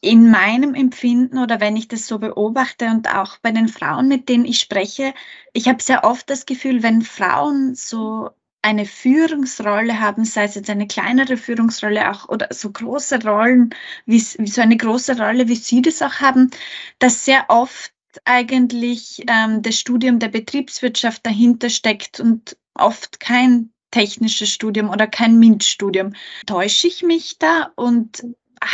In 0.00 0.30
meinem 0.30 0.74
Empfinden 0.74 1.38
oder 1.38 1.60
wenn 1.60 1.76
ich 1.76 1.88
das 1.88 2.06
so 2.06 2.18
beobachte 2.18 2.86
und 2.86 3.12
auch 3.12 3.38
bei 3.38 3.50
den 3.50 3.68
Frauen, 3.68 4.08
mit 4.08 4.28
denen 4.28 4.44
ich 4.44 4.60
spreche, 4.60 5.14
ich 5.52 5.68
habe 5.68 5.82
sehr 5.82 6.04
oft 6.04 6.28
das 6.30 6.46
Gefühl, 6.46 6.82
wenn 6.82 7.02
Frauen 7.02 7.74
so 7.74 8.30
eine 8.66 8.84
Führungsrolle 8.84 10.00
haben, 10.00 10.24
sei 10.24 10.44
es 10.44 10.56
jetzt 10.56 10.70
eine 10.70 10.88
kleinere 10.88 11.36
Führungsrolle 11.36 12.10
auch 12.10 12.28
oder 12.28 12.48
so 12.50 12.70
große 12.72 13.22
Rollen, 13.22 13.70
wie, 14.06 14.18
so 14.18 14.60
eine 14.60 14.76
große 14.76 15.16
Rolle, 15.16 15.46
wie 15.46 15.54
Sie 15.54 15.82
das 15.82 16.02
auch 16.02 16.14
haben, 16.20 16.50
dass 16.98 17.24
sehr 17.24 17.44
oft 17.48 17.92
eigentlich 18.24 19.24
ähm, 19.28 19.62
das 19.62 19.78
Studium 19.78 20.18
der 20.18 20.28
Betriebswirtschaft 20.28 21.24
dahinter 21.24 21.70
steckt 21.70 22.18
und 22.18 22.56
oft 22.74 23.20
kein 23.20 23.72
technisches 23.92 24.50
Studium 24.50 24.90
oder 24.90 25.06
kein 25.06 25.38
MINT-Studium. 25.38 26.14
Täusche 26.46 26.88
ich 26.88 27.02
mich 27.02 27.38
da 27.38 27.72
und 27.76 28.22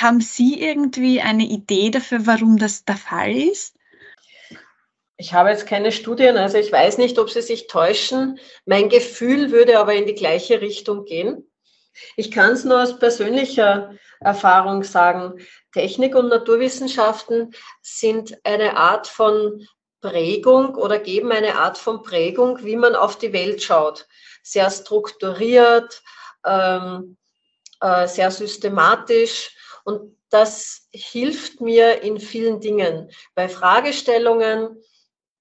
haben 0.01 0.21
Sie 0.21 0.61
irgendwie 0.61 1.21
eine 1.21 1.45
Idee 1.45 1.91
dafür, 1.91 2.27
warum 2.27 2.57
das 2.57 2.85
der 2.85 2.97
Fall 2.97 3.33
ist? 3.33 3.77
Ich 5.17 5.33
habe 5.35 5.51
jetzt 5.51 5.67
keine 5.67 5.93
Studien, 5.93 6.37
also 6.37 6.59
ich 6.59 6.73
weiß 6.73 6.99
nicht, 6.99 7.19
ob 7.19 7.31
Sie 7.31 7.43
sich 7.43 7.69
täuschen. 7.69 8.41
Mein 8.67 8.89
Gefühl 8.89 9.53
würde 9.53 9.79
aber 9.79 9.95
in 9.95 10.07
die 10.07 10.15
gleiche 10.15 10.61
Richtung 10.61 11.05
gehen. 11.05 11.49
Ich 12.17 12.31
kann 12.31 12.53
es 12.53 12.65
nur 12.65 12.83
aus 12.83 12.99
persönlicher 12.99 13.95
Erfahrung 14.21 14.83
sagen. 14.83 15.35
Technik 15.73 16.15
und 16.15 16.29
Naturwissenschaften 16.29 17.55
sind 17.83 18.37
eine 18.45 18.77
Art 18.77 19.07
von 19.07 19.67
Prägung 20.01 20.75
oder 20.75 20.99
geben 20.99 21.31
eine 21.31 21.57
Art 21.57 21.79
von 21.79 22.03
Prägung, 22.03 22.65
wie 22.65 22.77
man 22.77 22.97
auf 22.97 23.17
die 23.17 23.33
Welt 23.33 23.63
schaut. 23.63 24.09
Sehr 24.43 24.71
strukturiert, 24.71 26.03
ähm, 26.45 27.17
äh, 27.81 28.09
sehr 28.09 28.31
systematisch 28.31 29.55
und 29.85 30.17
das 30.31 30.89
hilft 30.93 31.61
mir 31.61 32.03
in 32.03 32.19
vielen 32.19 32.61
Dingen. 32.61 33.11
Bei 33.35 33.49
Fragestellungen, 33.49 34.83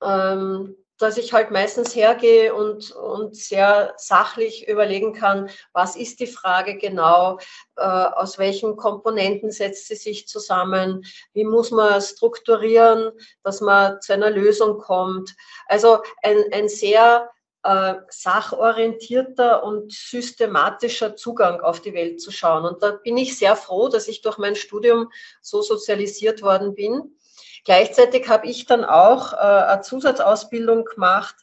ähm, 0.03 0.75
dass 1.01 1.17
ich 1.17 1.33
halt 1.33 1.49
meistens 1.49 1.95
hergehe 1.95 2.53
und, 2.53 2.91
und 2.91 3.35
sehr 3.35 3.93
sachlich 3.97 4.67
überlegen 4.67 5.13
kann, 5.13 5.49
was 5.73 5.95
ist 5.95 6.19
die 6.19 6.27
Frage 6.27 6.77
genau, 6.77 7.39
äh, 7.77 7.81
aus 7.81 8.37
welchen 8.37 8.77
Komponenten 8.77 9.49
setzt 9.51 9.87
sie 9.87 9.95
sich 9.95 10.27
zusammen, 10.27 11.03
wie 11.33 11.43
muss 11.43 11.71
man 11.71 12.01
strukturieren, 12.01 13.11
dass 13.43 13.61
man 13.61 13.99
zu 14.01 14.13
einer 14.13 14.29
Lösung 14.29 14.77
kommt. 14.77 15.35
Also 15.67 15.99
ein, 16.21 16.37
ein 16.51 16.69
sehr 16.69 17.29
äh, 17.63 17.95
sachorientierter 18.09 19.63
und 19.63 19.91
systematischer 19.91 21.15
Zugang 21.15 21.61
auf 21.61 21.81
die 21.81 21.93
Welt 21.93 22.21
zu 22.21 22.31
schauen. 22.31 22.65
Und 22.65 22.81
da 22.81 22.91
bin 22.91 23.17
ich 23.17 23.37
sehr 23.37 23.55
froh, 23.55 23.87
dass 23.87 24.07
ich 24.07 24.21
durch 24.21 24.37
mein 24.37 24.55
Studium 24.55 25.11
so 25.41 25.61
sozialisiert 25.61 26.41
worden 26.41 26.75
bin 26.75 27.15
Gleichzeitig 27.63 28.27
habe 28.27 28.47
ich 28.47 28.65
dann 28.65 28.83
auch 28.83 29.33
äh, 29.33 29.35
eine 29.35 29.81
Zusatzausbildung 29.81 30.85
gemacht 30.85 31.35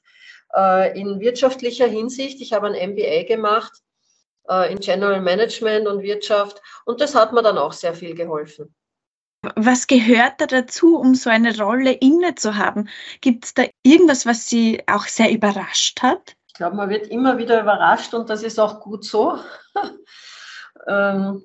äh, 0.54 0.98
in 0.98 1.20
wirtschaftlicher 1.20 1.86
Hinsicht. 1.86 2.40
Ich 2.40 2.52
habe 2.52 2.68
ein 2.68 2.90
MBA 2.90 3.22
gemacht 3.24 3.72
äh, 4.48 4.72
in 4.72 4.80
General 4.80 5.20
Management 5.20 5.86
und 5.86 6.02
Wirtschaft 6.02 6.60
und 6.84 7.00
das 7.00 7.14
hat 7.14 7.32
mir 7.32 7.42
dann 7.42 7.58
auch 7.58 7.72
sehr 7.72 7.94
viel 7.94 8.14
geholfen. 8.14 8.74
Was 9.42 9.86
gehört 9.86 10.40
da 10.40 10.46
dazu, 10.46 10.98
um 10.98 11.14
so 11.14 11.30
eine 11.30 11.56
Rolle 11.58 11.92
inne 11.92 12.34
zu 12.34 12.56
haben? 12.56 12.88
Gibt 13.20 13.44
es 13.44 13.54
da 13.54 13.64
irgendwas, 13.84 14.26
was 14.26 14.48
Sie 14.48 14.82
auch 14.88 15.04
sehr 15.04 15.30
überrascht 15.30 16.02
hat? 16.02 16.34
Ich 16.48 16.54
glaube, 16.54 16.76
man 16.76 16.90
wird 16.90 17.06
immer 17.06 17.38
wieder 17.38 17.60
überrascht 17.60 18.14
und 18.14 18.28
das 18.30 18.42
ist 18.42 18.58
auch 18.58 18.80
gut 18.80 19.04
so. 19.04 19.38
ähm, 20.88 21.44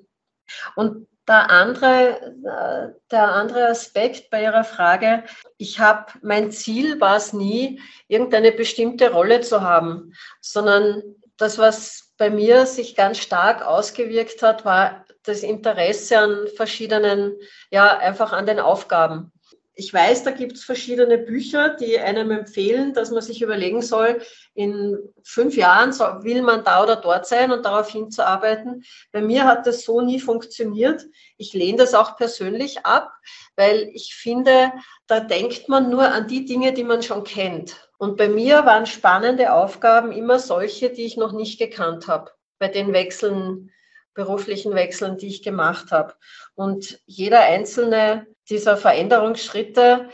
und 0.75 1.07
der 1.27 1.51
andere, 1.51 2.19
äh, 2.43 2.99
der 3.11 3.31
andere 3.31 3.67
Aspekt 3.67 4.29
bei 4.31 4.43
Ihrer 4.43 4.63
Frage, 4.63 5.23
ich 5.57 5.79
habe, 5.79 6.11
mein 6.21 6.51
Ziel 6.51 6.99
war 6.99 7.17
es 7.17 7.31
nie, 7.31 7.79
irgendeine 8.07 8.51
bestimmte 8.51 9.11
Rolle 9.11 9.41
zu 9.41 9.61
haben, 9.61 10.13
sondern 10.41 11.01
das, 11.37 11.57
was 11.57 12.13
bei 12.17 12.29
mir 12.29 12.65
sich 12.65 12.95
ganz 12.95 13.19
stark 13.19 13.65
ausgewirkt 13.65 14.41
hat, 14.41 14.65
war 14.65 15.02
das 15.23 15.43
Interesse 15.43 16.19
an 16.19 16.47
verschiedenen, 16.55 17.37
ja, 17.71 17.97
einfach 17.97 18.33
an 18.33 18.45
den 18.45 18.59
Aufgaben 18.59 19.31
ich 19.75 19.91
weiß, 19.91 20.23
da 20.23 20.31
gibt 20.31 20.57
es 20.57 20.63
verschiedene 20.63 21.17
Bücher, 21.17 21.69
die 21.69 21.97
einem 21.97 22.29
empfehlen, 22.29 22.93
dass 22.93 23.09
man 23.09 23.23
sich 23.23 23.41
überlegen 23.41 23.81
soll, 23.81 24.21
in 24.53 24.99
fünf 25.23 25.55
Jahren 25.55 25.91
will 26.23 26.43
man 26.43 26.63
da 26.63 26.83
oder 26.83 26.95
dort 26.95 27.25
sein 27.25 27.51
und 27.51 27.65
darauf 27.65 27.89
hinzuarbeiten. 27.89 28.83
Bei 29.11 29.21
mir 29.21 29.45
hat 29.45 29.65
das 29.65 29.83
so 29.83 30.01
nie 30.01 30.19
funktioniert. 30.19 31.05
Ich 31.37 31.53
lehne 31.53 31.79
das 31.79 31.95
auch 31.95 32.17
persönlich 32.17 32.85
ab, 32.85 33.11
weil 33.55 33.89
ich 33.93 34.13
finde, 34.13 34.71
da 35.07 35.19
denkt 35.19 35.69
man 35.69 35.89
nur 35.89 36.03
an 36.03 36.27
die 36.27 36.45
Dinge, 36.45 36.73
die 36.73 36.83
man 36.83 37.01
schon 37.01 37.23
kennt. 37.23 37.89
Und 37.97 38.15
bei 38.15 38.27
mir 38.27 38.65
waren 38.65 38.85
spannende 38.85 39.53
Aufgaben 39.53 40.11
immer 40.11 40.37
solche, 40.37 40.91
die 40.91 41.05
ich 41.05 41.17
noch 41.17 41.31
nicht 41.31 41.57
gekannt 41.57 42.07
habe. 42.07 42.31
Bei 42.59 42.67
den 42.67 42.93
Wechseln, 42.93 43.71
beruflichen 44.13 44.75
Wechseln, 44.75 45.17
die 45.17 45.27
ich 45.27 45.43
gemacht 45.43 45.91
habe. 45.91 46.13
Und 46.55 46.99
jeder 47.05 47.41
einzelne 47.41 48.27
dieser 48.49 48.77
Veränderungsschritte, 48.77 50.09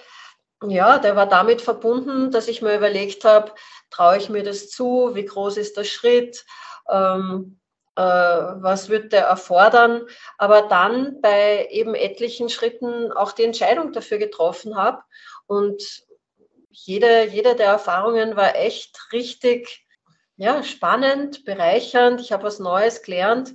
ja, 0.68 1.00
der 1.00 1.16
war 1.16 1.28
damit 1.28 1.62
verbunden, 1.62 2.32
dass 2.32 2.48
ich 2.48 2.62
mir 2.62 2.76
überlegt 2.76 3.24
habe, 3.24 3.54
traue 3.90 4.18
ich 4.18 4.30
mir 4.30 4.44
das 4.44 4.70
zu, 4.70 5.12
wie 5.14 5.26
groß 5.26 5.58
ist 5.58 5.78
der 5.78 5.86
Schritt, 5.86 6.46
ähm, 6.90 7.60
äh, 7.96 8.02
was 8.02 8.90
wird 8.90 9.14
der 9.14 9.26
erfordern, 9.26 10.06
aber 10.38 10.64
dann 10.64 11.22
bei 11.22 11.68
eben 11.72 11.96
etlichen 11.96 12.50
Schritten 12.50 13.12
auch 13.12 13.32
die 13.32 13.44
Entscheidung 13.44 13.94
dafür 13.94 14.18
getroffen 14.18 14.76
habe. 14.76 15.02
Und 15.48 15.82
jede, 16.70 17.26
jede 17.28 17.56
der 17.56 17.68
Erfahrungen 17.68 18.36
war 18.36 18.56
echt 18.56 19.12
richtig 19.12 19.86
ja, 20.36 20.64
spannend, 20.64 21.44
bereichernd. 21.44 22.22
Ich 22.22 22.32
habe 22.32 22.44
was 22.44 22.60
Neues 22.60 23.02
gelernt 23.02 23.54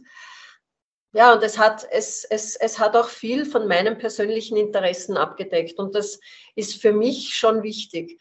ja, 1.14 1.33
und 1.33 1.44
es 1.44 1.59
hat, 1.59 1.87
es, 1.92 2.25
es, 2.25 2.56
es 2.56 2.80
hat 2.80 2.97
auch 2.97 3.09
viel 3.09 3.47
von 3.47 3.68
meinen 3.68 3.99
persönlichen 3.99 4.56
Interessen 4.56 5.16
abgedeckt. 5.16 5.78
Und 5.78 5.94
das 5.94 6.18
ist 6.56 6.83
für 6.83 6.92
mich 6.92 7.37
schon 7.37 7.62
wichtig. 7.62 8.21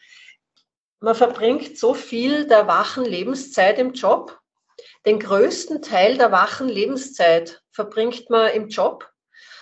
man 1.00 1.16
verbringt 1.16 1.76
so 1.76 1.92
viel 1.92 2.46
der 2.46 2.68
wachen 2.68 3.04
Lebenszeit 3.04 3.80
im 3.80 3.94
Job. 3.94 4.38
Den 5.06 5.18
größten 5.18 5.82
Teil 5.82 6.16
der 6.18 6.30
wachen 6.30 6.68
Lebenszeit 6.68 7.62
verbringt 7.72 8.30
man 8.30 8.52
im 8.52 8.68
Job. 8.68 9.10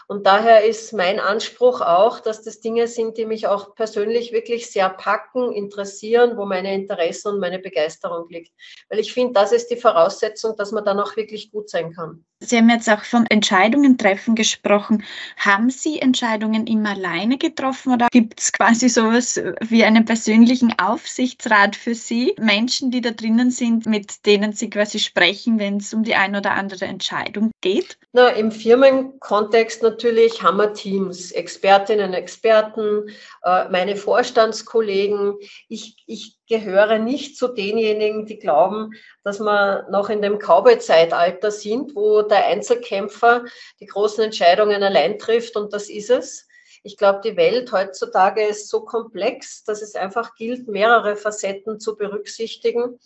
Und 0.08 0.26
daher 0.26 0.66
ist 0.66 0.92
mein 0.92 1.18
Anspruch 1.18 1.80
auch, 1.80 2.20
dass 2.20 2.42
das 2.42 2.60
Dinge 2.60 2.86
sind, 2.86 3.16
die 3.16 3.24
mich 3.24 3.46
auch 3.46 3.74
persönlich 3.74 4.32
wirklich 4.32 4.70
sehr 4.70 4.90
packen, 4.90 5.52
interessieren, 5.52 6.36
wo 6.36 6.44
meine 6.44 6.74
Interessen 6.74 7.28
und 7.28 7.40
meine 7.40 7.60
Begeisterung 7.60 8.28
liegt. 8.28 8.52
Weil 8.90 8.98
ich 8.98 9.14
finde, 9.14 9.32
das 9.32 9.52
ist 9.52 9.68
die 9.68 9.76
Voraussetzung, 9.76 10.54
dass 10.56 10.70
man 10.70 10.84
dann 10.84 11.00
auch 11.00 11.16
wirklich 11.16 11.50
gut 11.50 11.70
sein 11.70 11.94
kann. 11.94 12.26
Sie 12.42 12.56
haben 12.56 12.68
jetzt 12.70 12.90
auch 12.90 13.04
von 13.04 13.26
Entscheidungen 13.26 13.98
treffen 13.98 14.34
gesprochen. 14.34 15.04
Haben 15.36 15.70
Sie 15.70 16.00
Entscheidungen 16.00 16.66
immer 16.66 16.90
alleine 16.90 17.38
getroffen 17.38 17.92
oder 17.92 18.08
gibt 18.10 18.40
es 18.40 18.52
quasi 18.52 18.88
sowas 18.88 19.40
wie 19.60 19.84
einen 19.84 20.04
persönlichen 20.04 20.76
Aufsichtsrat 20.78 21.76
für 21.76 21.94
Sie? 21.94 22.34
Menschen, 22.40 22.90
die 22.90 23.00
da 23.00 23.10
drinnen 23.10 23.50
sind, 23.50 23.86
mit 23.86 24.26
denen 24.26 24.52
Sie 24.52 24.70
quasi 24.70 24.98
sprechen, 24.98 25.58
wenn 25.58 25.76
es 25.76 25.94
um 25.94 26.02
die 26.02 26.14
eine 26.14 26.38
oder 26.38 26.52
andere 26.52 26.84
Entscheidung 26.86 27.52
geht? 27.60 27.98
Na, 28.12 28.28
im 28.28 28.50
Firmenkontext 28.50 29.82
natürlich 29.82 30.42
haben 30.42 30.58
wir 30.58 30.74
Teams, 30.74 31.30
Expertinnen, 31.30 32.12
Experten, 32.12 33.08
äh, 33.44 33.68
meine 33.70 33.96
Vorstandskollegen. 33.96 35.34
Ich, 35.68 35.96
ich 36.06 36.36
gehöre 36.48 36.98
nicht 36.98 37.36
zu 37.36 37.48
denjenigen, 37.48 38.26
die 38.26 38.38
glauben, 38.38 38.92
dass 39.22 39.40
wir 39.40 39.86
noch 39.90 40.10
in 40.10 40.22
dem 40.22 40.38
Cowboy-Zeitalter 40.38 41.50
sind, 41.50 41.94
wo 41.94 42.22
der 42.22 42.46
Einzelkämpfer 42.46 43.44
die 43.80 43.86
großen 43.86 44.24
Entscheidungen 44.24 44.82
allein 44.82 45.18
trifft 45.18 45.56
und 45.56 45.72
das 45.72 45.88
ist 45.88 46.10
es. 46.10 46.48
Ich 46.82 46.96
glaube, 46.96 47.20
die 47.24 47.36
Welt 47.36 47.70
heutzutage 47.72 48.44
ist 48.44 48.68
so 48.68 48.84
komplex, 48.84 49.62
dass 49.64 49.82
es 49.82 49.94
einfach 49.94 50.34
gilt, 50.34 50.66
mehrere 50.66 51.14
Facetten 51.16 51.78
zu 51.78 51.96
berücksichtigen. 51.96 52.98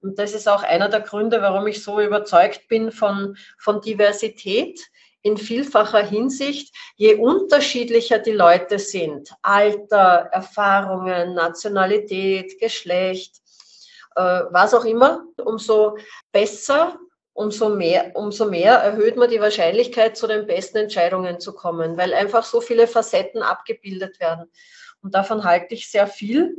Und 0.00 0.18
das 0.18 0.32
ist 0.32 0.48
auch 0.48 0.62
einer 0.62 0.88
der 0.88 1.00
Gründe, 1.00 1.42
warum 1.42 1.66
ich 1.66 1.82
so 1.82 2.00
überzeugt 2.00 2.68
bin 2.68 2.90
von, 2.90 3.36
von 3.58 3.80
Diversität 3.80 4.80
in 5.22 5.36
vielfacher 5.36 6.02
Hinsicht, 6.04 6.74
je 6.96 7.14
unterschiedlicher 7.14 8.18
die 8.18 8.32
Leute 8.32 8.78
sind, 8.78 9.32
Alter, 9.42 10.28
Erfahrungen, 10.32 11.34
Nationalität, 11.34 12.58
Geschlecht, 12.60 13.36
äh, 14.16 14.42
was 14.50 14.74
auch 14.74 14.84
immer, 14.84 15.24
umso 15.36 15.98
besser, 16.32 16.98
umso 17.32 17.68
mehr, 17.68 18.12
umso 18.14 18.46
mehr 18.46 18.74
erhöht 18.74 19.16
man 19.16 19.30
die 19.30 19.40
Wahrscheinlichkeit, 19.40 20.16
zu 20.16 20.26
den 20.26 20.46
besten 20.46 20.78
Entscheidungen 20.78 21.38
zu 21.40 21.54
kommen, 21.54 21.96
weil 21.96 22.12
einfach 22.12 22.44
so 22.44 22.60
viele 22.60 22.86
Facetten 22.88 23.42
abgebildet 23.42 24.18
werden. 24.18 24.50
Und 25.02 25.14
davon 25.14 25.44
halte 25.44 25.74
ich 25.74 25.90
sehr 25.90 26.08
viel. 26.08 26.56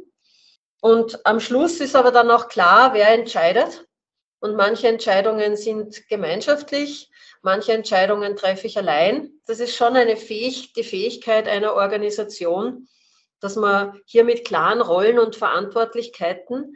Und 0.82 1.26
am 1.26 1.42
Schluss 1.42 1.82
ist 1.82 1.96
aber 1.96 2.12
dann 2.12 2.32
auch 2.32 2.48
klar, 2.48 2.94
wer 2.94 3.10
entscheidet. 3.10 3.86
Und 4.40 4.56
manche 4.56 4.88
Entscheidungen 4.88 5.58
sind 5.58 6.08
gemeinschaftlich, 6.08 7.10
Manche 7.42 7.72
Entscheidungen 7.72 8.36
treffe 8.36 8.68
ich 8.68 8.78
allein. 8.78 9.32
Das 9.46 9.60
ist 9.60 9.76
schon 9.76 9.96
eine 9.96 10.18
Fähig 10.18 10.74
die 10.74 10.84
Fähigkeit 10.84 11.48
einer 11.48 11.74
Organisation, 11.74 12.88
dass 13.40 13.56
man 13.56 14.02
hier 14.06 14.26
mit 14.26 14.46
klaren 14.46 14.82
Rollen 14.82 15.20
und 15.20 15.38
Verantwortlichkeiten 15.38 16.76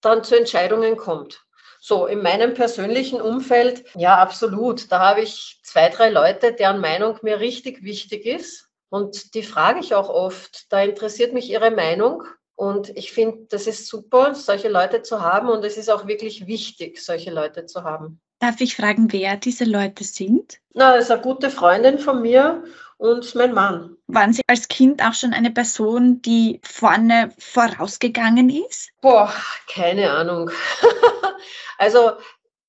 dann 0.00 0.24
zu 0.24 0.36
Entscheidungen 0.36 0.96
kommt. 0.96 1.44
So, 1.84 2.06
in 2.06 2.22
meinem 2.22 2.54
persönlichen 2.54 3.20
Umfeld, 3.20 3.84
ja, 3.94 4.16
absolut. 4.18 4.90
Da 4.90 5.00
habe 5.00 5.22
ich 5.22 5.60
zwei, 5.64 5.88
drei 5.88 6.10
Leute, 6.10 6.52
deren 6.52 6.80
Meinung 6.80 7.18
mir 7.22 7.40
richtig 7.40 7.82
wichtig 7.82 8.24
ist. 8.24 8.68
Und 8.88 9.34
die 9.34 9.42
frage 9.42 9.80
ich 9.80 9.94
auch 9.94 10.08
oft. 10.08 10.72
Da 10.72 10.82
interessiert 10.82 11.32
mich 11.34 11.50
ihre 11.50 11.72
Meinung. 11.72 12.22
Und 12.54 12.96
ich 12.96 13.12
finde, 13.12 13.46
das 13.48 13.66
ist 13.66 13.88
super, 13.88 14.34
solche 14.34 14.68
Leute 14.68 15.02
zu 15.02 15.20
haben. 15.20 15.48
Und 15.48 15.64
es 15.64 15.76
ist 15.76 15.90
auch 15.90 16.06
wirklich 16.06 16.46
wichtig, 16.46 17.02
solche 17.02 17.32
Leute 17.32 17.66
zu 17.66 17.82
haben. 17.82 18.21
Darf 18.42 18.60
ich 18.60 18.74
fragen, 18.74 19.12
wer 19.12 19.36
diese 19.36 19.62
Leute 19.62 20.02
sind? 20.02 20.58
Na, 20.74 20.96
das 20.96 21.04
ist 21.04 21.10
eine 21.12 21.22
gute 21.22 21.48
Freundin 21.48 22.00
von 22.00 22.22
mir 22.22 22.64
und 22.98 23.36
mein 23.36 23.54
Mann. 23.54 23.96
Waren 24.08 24.32
Sie 24.32 24.42
als 24.48 24.66
Kind 24.66 25.00
auch 25.00 25.14
schon 25.14 25.32
eine 25.32 25.52
Person, 25.52 26.22
die 26.22 26.60
vorne 26.64 27.30
vorausgegangen 27.38 28.50
ist? 28.50 28.90
Boah, 29.00 29.32
keine 29.72 30.10
Ahnung. 30.10 30.50
also 31.78 32.14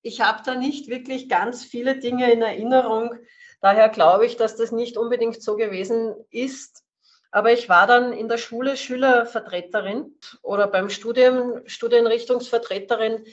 ich 0.04 0.22
habe 0.22 0.44
da 0.46 0.54
nicht 0.54 0.90
wirklich 0.90 1.28
ganz 1.28 1.66
viele 1.66 1.98
Dinge 1.98 2.32
in 2.32 2.44
Erinnerung. 2.44 3.16
Daher 3.60 3.90
glaube 3.90 4.28
ich, 4.28 4.38
dass 4.38 4.56
das 4.56 4.72
nicht 4.72 4.96
unbedingt 4.96 5.42
so 5.42 5.56
gewesen 5.56 6.14
ist. 6.30 6.84
Aber 7.32 7.52
ich 7.52 7.68
war 7.68 7.88
dann 7.88 8.14
in 8.14 8.28
der 8.28 8.38
Schule 8.38 8.78
Schülervertreterin 8.78 10.16
oder 10.44 10.68
beim 10.68 10.92
Studium 10.92 11.64
Studienrichtungsvertreterin 11.66 13.26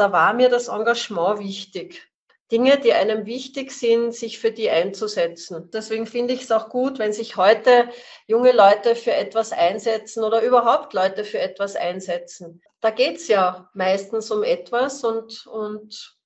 da 0.00 0.12
war 0.12 0.32
mir 0.32 0.48
das 0.48 0.68
Engagement 0.68 1.40
wichtig. 1.40 2.10
Dinge, 2.50 2.78
die 2.78 2.92
einem 2.92 3.26
wichtig 3.26 3.70
sind, 3.70 4.12
sich 4.12 4.40
für 4.40 4.50
die 4.50 4.70
einzusetzen. 4.70 5.70
Deswegen 5.72 6.06
finde 6.06 6.34
ich 6.34 6.42
es 6.42 6.50
auch 6.50 6.68
gut, 6.68 6.98
wenn 6.98 7.12
sich 7.12 7.36
heute 7.36 7.88
junge 8.26 8.50
Leute 8.50 8.96
für 8.96 9.12
etwas 9.12 9.52
einsetzen 9.52 10.24
oder 10.24 10.42
überhaupt 10.42 10.94
Leute 10.94 11.24
für 11.24 11.38
etwas 11.38 11.76
einsetzen. 11.76 12.60
Da 12.80 12.90
geht 12.90 13.18
es 13.18 13.28
ja 13.28 13.70
meistens 13.74 14.30
um 14.32 14.42
etwas 14.42 15.04
und, 15.04 15.46
und 15.46 16.16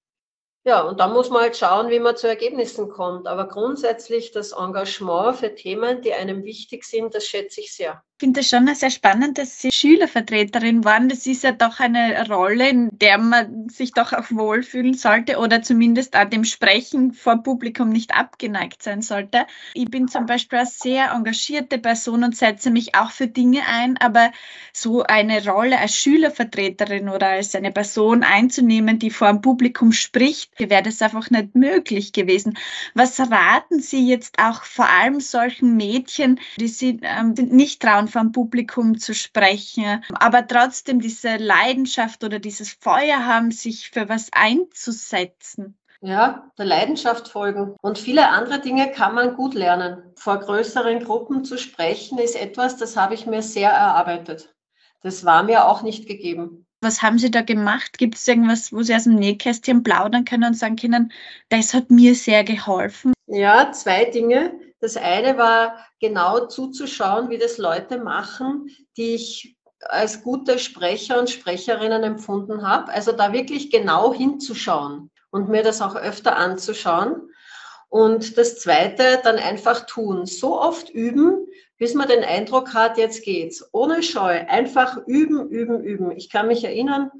ja, 0.65 0.81
und 0.81 0.99
da 0.99 1.09
muss 1.09 1.29
man 1.29 1.43
halt 1.43 1.57
schauen, 1.59 1.91
wie 1.91 2.01
man 2.01 2.17
zu 2.17 2.27
Ergebnissen 2.27 2.89
kommt. 2.89 3.27
Aber 3.27 3.49
grundsätzlich 3.49 4.31
das 4.31 4.53
Engagement 4.53 5.37
für 5.37 5.55
Themen, 5.55 6.01
die 6.01 6.15
einem 6.15 6.45
wichtig 6.45 6.85
sind, 6.85 7.15
das 7.15 7.27
schätze 7.27 7.61
ich 7.61 7.75
sehr. 7.75 8.03
Ich 8.25 8.27
finde 8.27 8.41
es 8.41 8.49
schon 8.49 8.75
sehr 8.75 8.89
spannend, 8.89 9.37
dass 9.37 9.61
Sie 9.61 9.71
Schülervertreterin 9.71 10.83
waren. 10.83 11.11
Das 11.11 11.27
ist 11.27 11.45
ja 11.45 11.53
doch 11.53 11.79
eine 11.79 12.27
Rolle, 12.27 12.71
in 12.71 12.89
der 12.99 13.19
man 13.19 13.69
sich 13.69 13.93
doch 13.93 14.15
auch 14.15 14.31
wohlfühlen 14.31 14.95
sollte 14.95 15.37
oder 15.37 15.61
zumindest 15.61 16.17
an 16.17 16.31
dem 16.31 16.45
Sprechen 16.45 17.13
vor 17.13 17.43
Publikum 17.43 17.91
nicht 17.91 18.17
abgeneigt 18.17 18.83
sein 18.83 19.03
sollte. 19.03 19.47
Ich 19.75 19.91
bin 19.91 20.09
zum 20.09 20.25
Beispiel 20.25 20.61
eine 20.61 20.69
sehr 20.69 21.11
engagierte 21.11 21.77
Person 21.77 22.25
und 22.25 22.35
setze 22.35 22.71
mich 22.71 22.95
auch 22.95 23.11
für 23.11 23.27
Dinge 23.27 23.61
ein, 23.71 23.99
aber 23.99 24.33
so 24.73 25.03
eine 25.03 25.47
Rolle 25.47 25.79
als 25.79 25.95
Schülervertreterin 25.95 27.11
oder 27.11 27.29
als 27.29 27.55
eine 27.55 27.73
Person 27.73 28.23
einzunehmen, 28.23 28.99
die 28.99 29.11
vor 29.11 29.29
dem 29.29 29.43
Publikum 29.43 29.93
spricht, 29.93 30.51
wäre 30.59 30.83
das 30.83 31.03
einfach 31.03 31.29
nicht 31.29 31.55
möglich 31.57 32.15
gewesen. 32.15 32.57
Was 32.95 33.21
raten 33.21 33.81
Sie 33.81 34.09
jetzt 34.09 34.39
auch 34.39 34.65
vor 34.65 34.89
allem 34.89 35.21
solchen 35.21 35.77
Mädchen, 35.77 36.41
die 36.59 36.69
sich 36.69 37.01
ähm, 37.03 37.35
nicht 37.35 37.83
trauen, 37.83 38.09
vom 38.15 38.31
Publikum 38.31 38.97
zu 38.99 39.13
sprechen, 39.13 40.05
aber 40.15 40.47
trotzdem 40.47 41.01
diese 41.01 41.37
Leidenschaft 41.37 42.23
oder 42.23 42.39
dieses 42.39 42.73
Feuer 42.73 43.27
haben, 43.27 43.51
sich 43.51 43.91
für 43.91 44.09
was 44.09 44.31
einzusetzen. 44.33 45.77
Ja, 46.01 46.51
der 46.59 46.67
Leidenschaft 46.67 47.29
folgen. 47.29 47.75
Und 47.83 47.99
viele 47.99 48.29
andere 48.29 48.61
Dinge 48.61 48.93
kann 48.93 49.15
man 49.15 49.35
gut 49.35 49.55
lernen. 49.55 50.13
Vor 50.17 50.39
größeren 50.39 51.03
Gruppen 51.03 51.45
zu 51.45 51.59
sprechen 51.59 52.19
ist 52.19 52.37
etwas, 52.37 52.77
das 52.77 52.97
habe 52.97 53.15
ich 53.15 53.27
mir 53.27 53.43
sehr 53.43 53.71
erarbeitet. 53.71 54.55
Das 55.03 55.25
war 55.25 55.43
mir 55.43 55.67
auch 55.67 55.83
nicht 55.83 56.07
gegeben. 56.07 56.67
Was 56.85 57.01
haben 57.01 57.19
Sie 57.19 57.31
da 57.31 57.41
gemacht? 57.41 57.97
Gibt 57.97 58.17
es 58.17 58.29
irgendwas, 58.29 58.71
wo 58.71 58.83
Sie 58.83 58.95
aus 58.95 59.05
dem 59.05 59.15
Nähkästchen 59.15 59.83
plaudern 59.83 60.27
können 60.27 60.45
und 60.45 60.55
sagen 60.55 60.77
können, 60.77 61.13
das 61.49 61.73
hat 61.73 61.91
mir 61.91 62.15
sehr 62.15 62.45
geholfen? 62.45 63.15
Ja, 63.27 63.73
zwei 63.73 64.05
Dinge. 64.05 64.53
Das 64.81 64.99
eine 64.99 65.39
war 65.39 65.79
genau 65.99 66.47
zuzuschauen, 66.47 67.31
wie 67.31 67.39
das 67.39 67.57
Leute 67.57 67.97
machen, 67.97 68.69
die 68.99 69.15
ich 69.15 69.57
als 69.81 70.23
gute 70.23 70.59
Sprecher 70.59 71.19
und 71.19 71.31
Sprecherinnen 71.31 72.03
empfunden 72.03 72.67
habe. 72.67 72.93
Also 72.93 73.13
da 73.13 73.33
wirklich 73.33 73.71
genau 73.71 74.13
hinzuschauen 74.13 75.11
und 75.31 75.49
mir 75.49 75.63
das 75.63 75.81
auch 75.81 75.97
öfter 75.97 76.37
anzuschauen. 76.37 77.31
Und 77.89 78.37
das 78.37 78.59
Zweite, 78.59 79.21
dann 79.23 79.37
einfach 79.37 79.87
tun. 79.87 80.27
So 80.27 80.61
oft 80.61 80.91
üben, 80.91 81.47
bis 81.85 81.93
man 81.93 82.09
den 82.09 82.25
Eindruck 82.25 82.73
hat, 82.73 82.97
jetzt 82.97 83.25
geht's. 83.25 83.69
Ohne 83.73 84.03
Scheu. 84.03 84.41
Einfach 84.49 84.97
üben, 85.07 85.51
üben, 85.51 85.85
üben. 85.85 86.13
Ich 86.13 86.31
kann 86.31 86.47
mich 86.47 86.65
erinnern, 86.65 87.11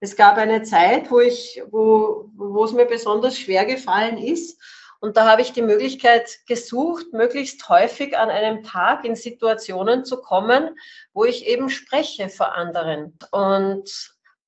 es 0.00 0.16
gab 0.16 0.38
eine 0.38 0.62
Zeit, 0.62 1.10
wo 1.10 1.20
ich, 1.20 1.62
wo, 1.70 2.30
wo 2.34 2.64
es 2.64 2.72
mir 2.72 2.86
besonders 2.86 3.38
schwer 3.38 3.66
gefallen 3.66 4.16
ist, 4.16 4.58
und 5.00 5.18
da 5.18 5.30
habe 5.30 5.42
ich 5.42 5.52
die 5.52 5.60
Möglichkeit 5.60 6.38
gesucht, 6.46 7.12
möglichst 7.12 7.68
häufig 7.68 8.16
an 8.16 8.30
einem 8.30 8.62
Tag 8.62 9.04
in 9.04 9.14
Situationen 9.14 10.06
zu 10.06 10.22
kommen, 10.22 10.70
wo 11.12 11.26
ich 11.26 11.46
eben 11.46 11.68
spreche 11.68 12.30
vor 12.30 12.54
anderen. 12.54 13.18
Und 13.30 13.90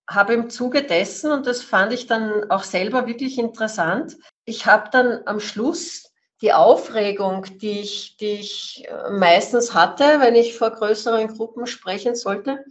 habe 0.08 0.32
im 0.32 0.48
Zuge 0.48 0.84
dessen, 0.84 1.32
und 1.32 1.46
das 1.46 1.62
fand 1.62 1.92
ich 1.92 2.06
dann 2.06 2.50
auch 2.50 2.64
selber 2.64 3.06
wirklich 3.06 3.38
interessant, 3.38 4.16
ich 4.46 4.64
habe 4.64 4.88
dann 4.90 5.20
am 5.26 5.38
Schluss 5.38 6.09
die 6.42 6.52
Aufregung, 6.52 7.46
die 7.58 7.80
ich, 7.80 8.16
die 8.18 8.32
ich 8.32 8.84
äh, 8.88 9.10
meistens 9.10 9.74
hatte, 9.74 10.20
wenn 10.20 10.34
ich 10.34 10.56
vor 10.56 10.70
größeren 10.70 11.28
Gruppen 11.28 11.66
sprechen 11.66 12.14
sollte, 12.14 12.64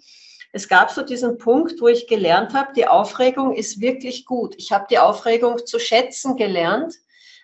es 0.51 0.67
gab 0.67 0.89
so 0.89 1.03
diesen 1.03 1.37
Punkt, 1.37 1.79
wo 1.79 1.87
ich 1.87 2.07
gelernt 2.07 2.53
habe, 2.53 2.73
die 2.73 2.87
Aufregung 2.87 3.53
ist 3.53 3.81
wirklich 3.81 4.25
gut. 4.25 4.55
Ich 4.57 4.71
habe 4.71 4.87
die 4.89 4.97
Aufregung 4.97 5.63
zu 5.65 5.77
schätzen 5.77 6.37
gelernt, 6.37 6.95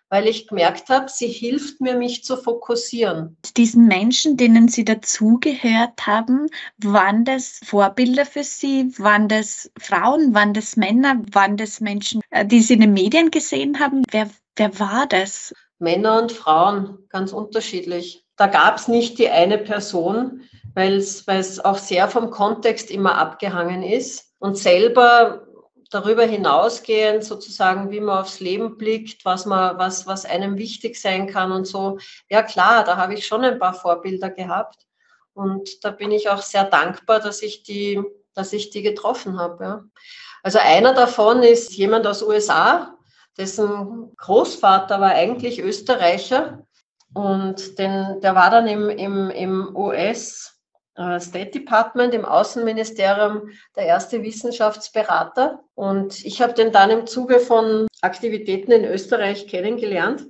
weil 0.10 0.28
ich 0.28 0.48
gemerkt 0.48 0.90
habe, 0.90 1.10
sie 1.10 1.28
hilft 1.28 1.82
mir, 1.82 1.96
mich 1.96 2.24
zu 2.24 2.36
fokussieren. 2.38 3.38
Diesen 3.58 3.86
Menschen, 3.88 4.38
denen 4.38 4.70
Sie 4.70 4.86
dazugehört 4.86 6.08
haben, 6.08 6.48
waren 6.78 7.26
das 7.26 7.60
Vorbilder 7.64 8.26
für 8.26 8.44
Sie? 8.44 8.92
Waren 8.98 9.28
das 9.28 9.72
Frauen? 9.80 10.34
Waren 10.34 10.54
das 10.54 10.76
Männer? 10.76 11.22
Waren 11.32 11.58
das 11.58 11.82
Menschen, 11.82 12.22
äh, 12.32 12.46
die 12.46 12.62
Sie 12.62 12.74
in 12.74 12.82
den 12.82 12.94
Medien 12.94 13.30
gesehen 13.30 13.80
haben? 13.80 14.04
Wer, 14.10 14.30
wer 14.56 14.80
war 14.80 15.08
das? 15.08 15.54
Männer 15.80 16.22
und 16.22 16.32
Frauen, 16.32 17.00
ganz 17.10 17.34
unterschiedlich. 17.34 18.26
Da 18.36 18.48
gab 18.48 18.78
es 18.78 18.88
nicht 18.88 19.18
die 19.20 19.30
eine 19.30 19.58
Person, 19.58 20.42
weil 20.74 20.96
es 20.98 21.60
auch 21.64 21.78
sehr 21.78 22.08
vom 22.10 22.32
Kontext 22.32 22.92
immer 22.92 23.18
abgehangen 23.18 23.84
ist. 23.84 24.34
Und 24.40 24.58
selber 24.58 25.48
darüber 25.90 26.24
hinausgehend 26.24 27.24
sozusagen, 27.24 27.92
wie 27.92 28.00
man 28.00 28.20
aufs 28.20 28.40
Leben 28.40 28.78
blickt, 28.78 29.24
was 29.24 29.46
man, 29.46 29.78
was, 29.78 30.08
was 30.08 30.26
einem 30.26 30.58
wichtig 30.58 31.00
sein 31.00 31.28
kann 31.28 31.52
und 31.52 31.66
so. 31.66 32.00
Ja 32.30 32.44
klar, 32.44 32.84
da 32.84 32.98
habe 32.98 33.14
ich 33.14 33.26
schon 33.26 33.44
ein 33.44 33.60
paar 33.60 33.74
Vorbilder 33.74 34.30
gehabt. 34.30 34.86
Und 35.34 35.84
da 35.84 35.92
bin 35.92 36.12
ich 36.12 36.30
auch 36.30 36.42
sehr 36.42 36.64
dankbar, 36.64 37.20
dass 37.20 37.42
ich 37.42 37.64
die, 37.64 38.02
dass 38.34 38.54
ich 38.54 38.70
die 38.70 38.82
getroffen 38.82 39.38
habe. 39.38 39.64
Ja. 39.64 39.84
Also 40.44 40.60
einer 40.60 40.94
davon 40.94 41.44
ist 41.44 41.74
jemand 41.74 42.08
aus 42.08 42.22
USA, 42.22 42.95
dessen 43.38 44.16
Großvater 44.18 45.00
war 45.02 45.12
eigentlich 45.12 45.60
Österreicher 45.60 46.66
und 47.14 47.80
den, 47.80 48.20
der 48.22 48.36
war 48.36 48.50
dann 48.50 48.68
im, 48.68 48.90
im, 48.90 49.30
im 49.30 49.76
US 49.76 50.56
äh, 50.96 51.20
State 51.20 51.52
Department, 51.52 52.14
im 52.14 52.26
Außenministerium 52.26 53.50
der 53.76 53.86
erste 53.86 54.22
Wissenschaftsberater. 54.24 55.64
Und 55.76 56.26
ich 56.26 56.42
habe 56.42 56.54
den 56.54 56.72
dann 56.72 56.90
im 56.90 57.08
Zuge 57.08 57.40
von 57.40 57.88
Aktivitäten 58.02 58.72
in 58.72 58.86
Österreich 58.86 59.48
kennengelernt. 59.48 60.26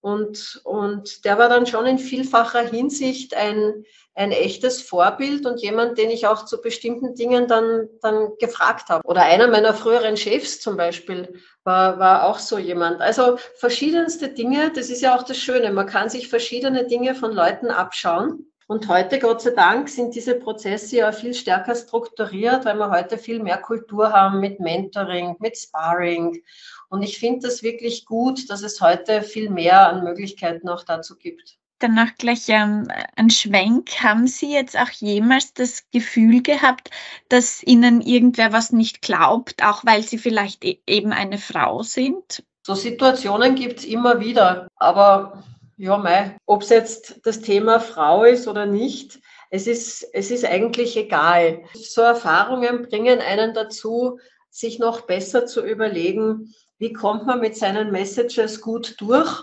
Und, 0.00 0.60
und 0.64 1.24
der 1.24 1.38
war 1.38 1.48
dann 1.48 1.66
schon 1.66 1.86
in 1.86 1.98
vielfacher 1.98 2.62
Hinsicht 2.62 3.34
ein, 3.34 3.84
ein 4.14 4.30
echtes 4.30 4.82
Vorbild 4.82 5.46
und 5.46 5.60
jemand, 5.62 5.96
den 5.96 6.10
ich 6.10 6.26
auch 6.26 6.44
zu 6.44 6.60
bestimmten 6.60 7.14
Dingen 7.14 7.48
dann, 7.48 7.88
dann 8.02 8.30
gefragt 8.38 8.88
habe. 8.88 9.06
Oder 9.06 9.22
einer 9.22 9.48
meiner 9.48 9.72
früheren 9.72 10.16
Chefs 10.16 10.60
zum 10.60 10.76
Beispiel 10.76 11.40
war, 11.64 11.98
war 11.98 12.24
auch 12.24 12.38
so 12.38 12.58
jemand. 12.58 13.00
Also 13.00 13.38
verschiedenste 13.56 14.28
Dinge, 14.28 14.70
das 14.74 14.90
ist 14.90 15.00
ja 15.00 15.16
auch 15.16 15.22
das 15.22 15.38
Schöne. 15.38 15.72
Man 15.72 15.86
kann 15.86 16.10
sich 16.10 16.28
verschiedene 16.28 16.86
Dinge 16.86 17.14
von 17.14 17.32
Leuten 17.32 17.70
abschauen. 17.70 18.46
Und 18.68 18.88
heute, 18.88 19.18
Gott 19.18 19.42
sei 19.42 19.50
Dank, 19.50 19.88
sind 19.88 20.14
diese 20.14 20.34
Prozesse 20.34 20.96
ja 20.96 21.12
viel 21.12 21.34
stärker 21.34 21.74
strukturiert, 21.74 22.64
weil 22.64 22.76
wir 22.76 22.90
heute 22.90 23.18
viel 23.18 23.42
mehr 23.42 23.58
Kultur 23.58 24.12
haben 24.12 24.40
mit 24.40 24.60
Mentoring, 24.60 25.36
mit 25.40 25.58
Sparring. 25.58 26.42
Und 26.88 27.02
ich 27.02 27.18
finde 27.18 27.48
das 27.48 27.62
wirklich 27.62 28.04
gut, 28.04 28.48
dass 28.50 28.62
es 28.62 28.80
heute 28.80 29.22
viel 29.22 29.50
mehr 29.50 29.88
an 29.88 30.04
Möglichkeiten 30.04 30.68
auch 30.68 30.84
dazu 30.84 31.16
gibt. 31.16 31.58
Danach 31.82 32.14
gleich 32.16 32.48
ähm, 32.48 32.86
ein 33.16 33.28
Schwenk. 33.28 33.90
Haben 34.00 34.28
Sie 34.28 34.52
jetzt 34.52 34.78
auch 34.78 34.90
jemals 34.90 35.52
das 35.52 35.90
Gefühl 35.90 36.40
gehabt, 36.40 36.90
dass 37.28 37.60
Ihnen 37.62 38.00
irgendwer 38.00 38.52
was 38.52 38.70
nicht 38.70 39.02
glaubt, 39.02 39.64
auch 39.64 39.84
weil 39.84 40.02
Sie 40.02 40.18
vielleicht 40.18 40.64
e 40.64 40.78
eben 40.86 41.12
eine 41.12 41.38
Frau 41.38 41.82
sind? 41.82 42.44
So 42.64 42.76
Situationen 42.76 43.56
gibt 43.56 43.80
es 43.80 43.84
immer 43.84 44.20
wieder. 44.20 44.68
Aber 44.76 45.42
ja, 45.76 45.98
mei, 45.98 46.36
ob 46.46 46.62
es 46.62 46.68
jetzt 46.68 47.20
das 47.24 47.40
Thema 47.40 47.80
Frau 47.80 48.22
ist 48.22 48.46
oder 48.46 48.66
nicht, 48.66 49.18
es 49.50 49.66
ist, 49.66 50.06
es 50.12 50.30
ist 50.30 50.44
eigentlich 50.44 50.96
egal. 50.96 51.64
So 51.74 52.02
Erfahrungen 52.02 52.82
bringen 52.88 53.18
einen 53.18 53.54
dazu, 53.54 54.20
sich 54.50 54.78
noch 54.78 55.00
besser 55.02 55.46
zu 55.46 55.66
überlegen, 55.66 56.54
wie 56.78 56.92
kommt 56.92 57.26
man 57.26 57.40
mit 57.40 57.56
seinen 57.56 57.90
Messages 57.90 58.60
gut 58.60 58.94
durch? 59.00 59.42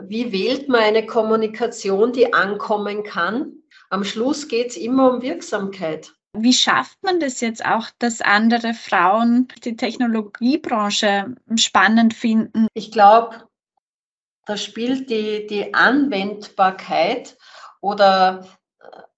Wie 0.00 0.32
wählt 0.32 0.68
man 0.68 0.80
eine 0.80 1.06
Kommunikation, 1.06 2.12
die 2.12 2.32
ankommen 2.32 3.02
kann? 3.02 3.52
Am 3.90 4.04
Schluss 4.04 4.48
geht 4.48 4.70
es 4.70 4.76
immer 4.76 5.12
um 5.12 5.22
Wirksamkeit. 5.22 6.14
Wie 6.34 6.54
schafft 6.54 7.02
man 7.02 7.20
das 7.20 7.40
jetzt 7.40 7.64
auch, 7.64 7.88
dass 7.98 8.22
andere 8.22 8.72
Frauen 8.72 9.48
die 9.64 9.76
Technologiebranche 9.76 11.34
spannend 11.56 12.14
finden? 12.14 12.68
Ich 12.72 12.90
glaube, 12.90 13.48
da 14.46 14.56
spielt 14.56 15.10
die, 15.10 15.46
die 15.46 15.74
Anwendbarkeit 15.74 17.36
oder 17.82 18.46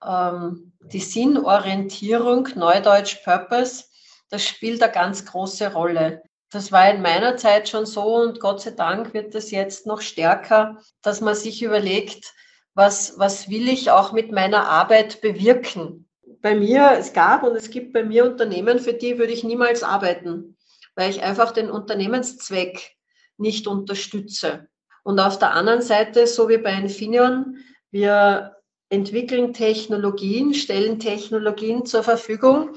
ähm, 0.04 0.72
die 0.80 1.00
Sinnorientierung, 1.00 2.48
Neudeutsch 2.56 3.22
Purpose, 3.24 3.84
das 4.30 4.44
spielt 4.44 4.82
eine 4.82 4.92
ganz 4.92 5.24
große 5.24 5.72
Rolle. 5.72 6.22
Das 6.54 6.70
war 6.70 6.88
in 6.88 7.02
meiner 7.02 7.36
Zeit 7.36 7.68
schon 7.68 7.84
so 7.84 8.14
und 8.14 8.38
Gott 8.38 8.60
sei 8.60 8.70
Dank 8.70 9.12
wird 9.12 9.34
das 9.34 9.50
jetzt 9.50 9.86
noch 9.86 10.00
stärker, 10.00 10.80
dass 11.02 11.20
man 11.20 11.34
sich 11.34 11.64
überlegt, 11.64 12.32
was, 12.74 13.18
was 13.18 13.48
will 13.48 13.68
ich 13.68 13.90
auch 13.90 14.12
mit 14.12 14.30
meiner 14.30 14.68
Arbeit 14.68 15.20
bewirken. 15.20 16.08
Bei 16.42 16.54
mir, 16.54 16.92
es 16.96 17.12
gab 17.12 17.42
und 17.42 17.56
es 17.56 17.70
gibt 17.70 17.92
bei 17.92 18.04
mir 18.04 18.24
Unternehmen, 18.24 18.78
für 18.78 18.92
die 18.92 19.18
würde 19.18 19.32
ich 19.32 19.42
niemals 19.42 19.82
arbeiten, 19.82 20.56
weil 20.94 21.10
ich 21.10 21.24
einfach 21.24 21.50
den 21.50 21.68
Unternehmenszweck 21.68 22.92
nicht 23.36 23.66
unterstütze. 23.66 24.68
Und 25.02 25.18
auf 25.18 25.40
der 25.40 25.54
anderen 25.54 25.82
Seite, 25.82 26.28
so 26.28 26.48
wie 26.48 26.58
bei 26.58 26.72
Infineon, 26.74 27.56
wir 27.90 28.54
entwickeln 28.90 29.54
Technologien, 29.54 30.54
stellen 30.54 31.00
Technologien 31.00 31.84
zur 31.84 32.04
Verfügung, 32.04 32.76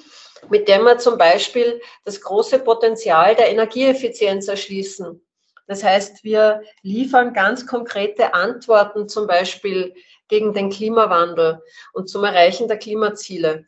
mit 0.49 0.67
der 0.67 0.81
wir 0.81 0.97
zum 0.97 1.17
Beispiel 1.17 1.81
das 2.05 2.21
große 2.21 2.59
Potenzial 2.59 3.35
der 3.35 3.49
Energieeffizienz 3.49 4.47
erschließen. 4.47 5.21
Das 5.67 5.83
heißt, 5.83 6.23
wir 6.23 6.61
liefern 6.81 7.33
ganz 7.33 7.67
konkrete 7.67 8.33
Antworten 8.33 9.09
zum 9.09 9.27
Beispiel 9.27 9.93
gegen 10.27 10.53
den 10.53 10.69
Klimawandel 10.69 11.61
und 11.93 12.09
zum 12.09 12.23
Erreichen 12.23 12.67
der 12.67 12.77
Klimaziele. 12.77 13.65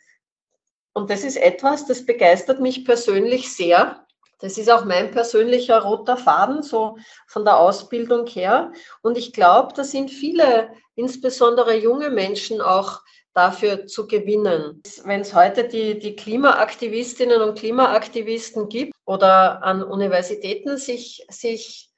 Und 0.93 1.10
das 1.10 1.23
ist 1.23 1.38
etwas, 1.38 1.86
das 1.86 2.05
begeistert 2.05 2.60
mich 2.60 2.86
persönlich 2.86 3.53
sehr, 3.53 4.05
das 4.39 4.58
ist 4.58 4.71
auch 4.71 4.86
mein 4.86 5.12
persönlicher 5.12 5.82
roter 5.82 6.15
Faden, 6.15 6.63
so 6.63 6.97
von 7.27 7.43
der 7.43 7.58
Ausbildung 7.58 8.25
her. 8.25 8.71
Und 9.01 9.17
ich 9.17 9.34
glaube, 9.34 9.73
da 9.75 9.84
sind 9.84 10.10
viele, 10.10 10.71
insbesondere 10.95 11.75
junge 11.75 12.10
Menschen 12.10 12.62
auch 12.62 13.01
dafür 13.34 13.88
zu 13.88 14.08
gewinnen. 14.08 14.82
Wenn 15.04 15.22
es 15.22 15.34
heute 15.34 15.68
die, 15.68 16.00
die 16.00 16.15
Klimaaktivistinnen 16.15 17.42
und 17.42 17.58
Klimaaktivisten 17.58 18.70
gibt 18.70 18.94
oder 19.06 19.63
an 19.63 19.84
Universitäten 19.84 20.78
sich, 20.78 21.26
sich 21.30 21.89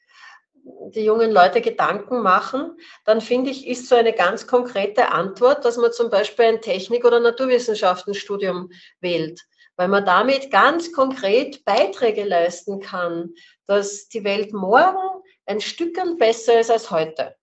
die 0.63 1.03
jungen 1.03 1.31
Leute 1.31 1.61
Gedanken 1.61 2.21
machen, 2.21 2.77
dann 3.05 3.21
finde 3.21 3.49
ich, 3.49 3.67
ist 3.67 3.87
so 3.87 3.95
eine 3.95 4.13
ganz 4.13 4.45
konkrete 4.45 5.11
Antwort, 5.11 5.65
dass 5.65 5.77
man 5.77 5.91
zum 5.91 6.09
Beispiel 6.09 6.45
ein 6.45 6.61
Technik- 6.61 7.05
oder 7.05 7.19
Naturwissenschaftenstudium 7.19 8.69
wählt 8.99 9.41
weil 9.81 9.87
man 9.87 10.05
damit 10.05 10.51
ganz 10.51 10.91
konkret 10.91 11.65
Beiträge 11.65 12.23
leisten 12.23 12.81
kann, 12.81 13.33
dass 13.65 14.07
die 14.09 14.23
Welt 14.23 14.53
morgen 14.53 15.23
ein 15.47 15.59
Stückchen 15.59 16.17
besser 16.17 16.59
ist 16.59 16.69
als 16.69 16.91
heute. 16.91 17.35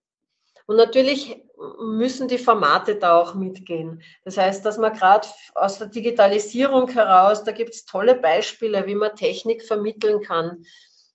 Und 0.65 0.77
natürlich 0.77 1.43
müssen 1.79 2.27
die 2.27 2.37
Formate 2.37 2.95
da 2.95 3.19
auch 3.19 3.35
mitgehen. 3.35 4.01
Das 4.23 4.37
heißt, 4.37 4.65
dass 4.65 4.77
man 4.77 4.93
gerade 4.93 5.27
aus 5.55 5.77
der 5.77 5.87
Digitalisierung 5.87 6.89
heraus, 6.89 7.43
da 7.43 7.51
gibt 7.51 7.73
es 7.73 7.85
tolle 7.85 8.15
Beispiele, 8.15 8.85
wie 8.85 8.95
man 8.95 9.15
Technik 9.15 9.65
vermitteln 9.65 10.21
kann. 10.21 10.65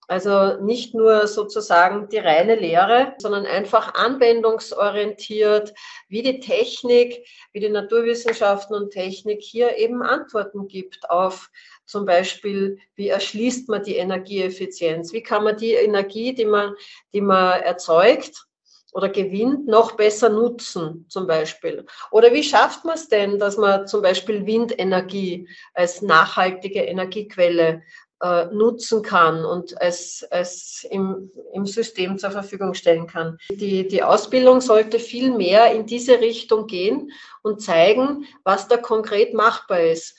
Also 0.07 0.61
nicht 0.61 0.95
nur 0.95 1.27
sozusagen 1.27 2.11
die 2.11 2.19
reine 2.19 2.57
Lehre, 2.57 3.15
sondern 3.19 3.47
einfach 3.47 3.95
anwendungsorientiert, 3.95 5.73
wie 6.09 6.23
die 6.23 6.41
Technik, 6.41 7.27
wie 7.53 7.61
die 7.61 7.71
Naturwissenschaften 7.71 8.77
und 8.77 8.91
Technik 8.91 9.41
hier 9.41 9.79
eben 9.79 10.03
Antworten 10.03 10.69
gibt 10.69 11.09
auf 11.09 11.51
zum 11.87 12.05
Beispiel, 12.05 12.79
wie 12.97 13.09
erschließt 13.09 13.69
man 13.69 13.83
die 13.83 13.97
Energieeffizienz? 13.97 15.13
Wie 15.13 15.23
kann 15.23 15.45
man 15.45 15.57
die 15.57 15.73
Energie, 15.73 16.35
die 16.35 16.47
man, 16.47 16.75
die 17.13 17.21
man 17.21 17.61
erzeugt, 17.63 18.47
oder 18.95 19.09
gewinnt, 19.09 19.67
noch 19.67 19.93
besser 19.93 20.31
nutzen, 20.31 21.05
zum 21.09 21.27
Beispiel? 21.27 21.85
Oder 22.13 22.33
wie 22.33 22.45
schafft 22.45 22.85
man 22.85 22.95
es 22.95 23.09
denn, 23.09 23.39
dass 23.39 23.57
man 23.57 23.87
zum 23.87 24.01
Beispiel 24.03 24.47
Windenergie 24.47 25.49
als 25.75 26.01
nachhaltige 26.01 26.81
Energiequelle 26.81 27.83
äh, 28.23 28.47
nutzen 28.47 29.03
kann 29.03 29.45
und 29.45 29.75
es, 29.81 30.25
es 30.31 30.87
im, 30.89 31.31
im 31.53 31.67
System 31.67 32.19
zur 32.19 32.31
Verfügung 32.31 32.73
stellen 32.75 33.09
kann. 33.09 33.37
Die, 33.51 33.89
die 33.89 34.03
Ausbildung 34.05 34.61
sollte 34.61 35.01
viel 35.01 35.33
mehr 35.33 35.73
in 35.73 35.87
diese 35.87 36.21
Richtung 36.21 36.69
gehen 36.69 37.11
und 37.43 37.61
zeigen, 37.61 38.27
was 38.45 38.69
da 38.69 38.77
konkret 38.77 39.35
machbar 39.35 39.81
ist. 39.81 40.17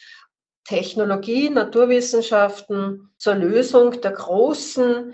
Technologie, 0.66 1.50
Naturwissenschaften 1.50 3.10
zur 3.18 3.36
Lösung 3.36 4.02
der 4.02 4.12
großen 4.12 5.14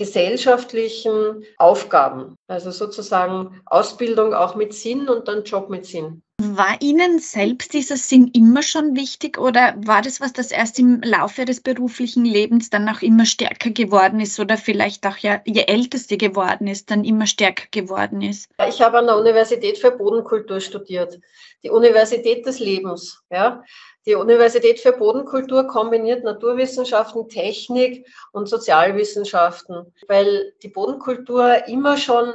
gesellschaftlichen 0.00 1.44
Aufgaben. 1.58 2.34
Also 2.48 2.70
sozusagen 2.70 3.60
Ausbildung 3.66 4.32
auch 4.32 4.54
mit 4.54 4.72
Sinn 4.72 5.10
und 5.10 5.28
dann 5.28 5.44
Job 5.44 5.68
mit 5.68 5.84
Sinn. 5.84 6.22
War 6.42 6.80
Ihnen 6.80 7.18
selbst 7.18 7.74
dieser 7.74 7.98
Sinn 7.98 8.30
immer 8.32 8.62
schon 8.62 8.96
wichtig 8.96 9.36
oder 9.36 9.74
war 9.76 10.00
das 10.00 10.22
was, 10.22 10.32
das 10.32 10.52
erst 10.52 10.78
im 10.78 11.02
Laufe 11.02 11.44
des 11.44 11.60
beruflichen 11.60 12.24
Lebens 12.24 12.70
dann 12.70 12.88
auch 12.88 13.02
immer 13.02 13.26
stärker 13.26 13.68
geworden 13.72 14.20
ist 14.20 14.40
oder 14.40 14.56
vielleicht 14.56 15.06
auch 15.06 15.18
ja, 15.18 15.42
je 15.44 15.64
älter 15.64 15.98
Sie 15.98 16.16
geworden 16.16 16.66
ist, 16.66 16.90
dann 16.90 17.04
immer 17.04 17.26
stärker 17.26 17.66
geworden 17.70 18.22
ist? 18.22 18.48
Ich 18.66 18.80
habe 18.80 18.96
an 18.96 19.06
der 19.06 19.18
Universität 19.18 19.76
für 19.76 19.90
Bodenkultur 19.90 20.60
studiert, 20.60 21.20
die 21.62 21.68
Universität 21.68 22.46
des 22.46 22.58
Lebens. 22.58 23.22
Ja. 23.30 23.62
Die 24.06 24.14
Universität 24.14 24.80
für 24.80 24.92
Bodenkultur 24.92 25.66
kombiniert 25.66 26.24
Naturwissenschaften, 26.24 27.28
Technik 27.28 28.06
und 28.32 28.48
Sozialwissenschaften, 28.48 29.94
weil 30.08 30.54
die 30.62 30.68
Bodenkultur 30.68 31.68
immer 31.68 31.98
schon 31.98 32.34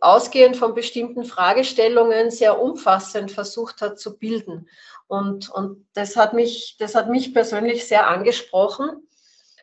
ausgehend 0.00 0.56
von 0.56 0.74
bestimmten 0.74 1.24
Fragestellungen 1.24 2.30
sehr 2.30 2.60
umfassend 2.60 3.30
versucht 3.30 3.80
hat 3.80 3.98
zu 3.98 4.18
bilden. 4.18 4.68
Und, 5.06 5.48
und 5.48 5.86
das, 5.94 6.16
hat 6.16 6.34
mich, 6.34 6.76
das 6.78 6.94
hat 6.94 7.08
mich 7.08 7.32
persönlich 7.32 7.86
sehr 7.86 8.08
angesprochen. 8.08 9.05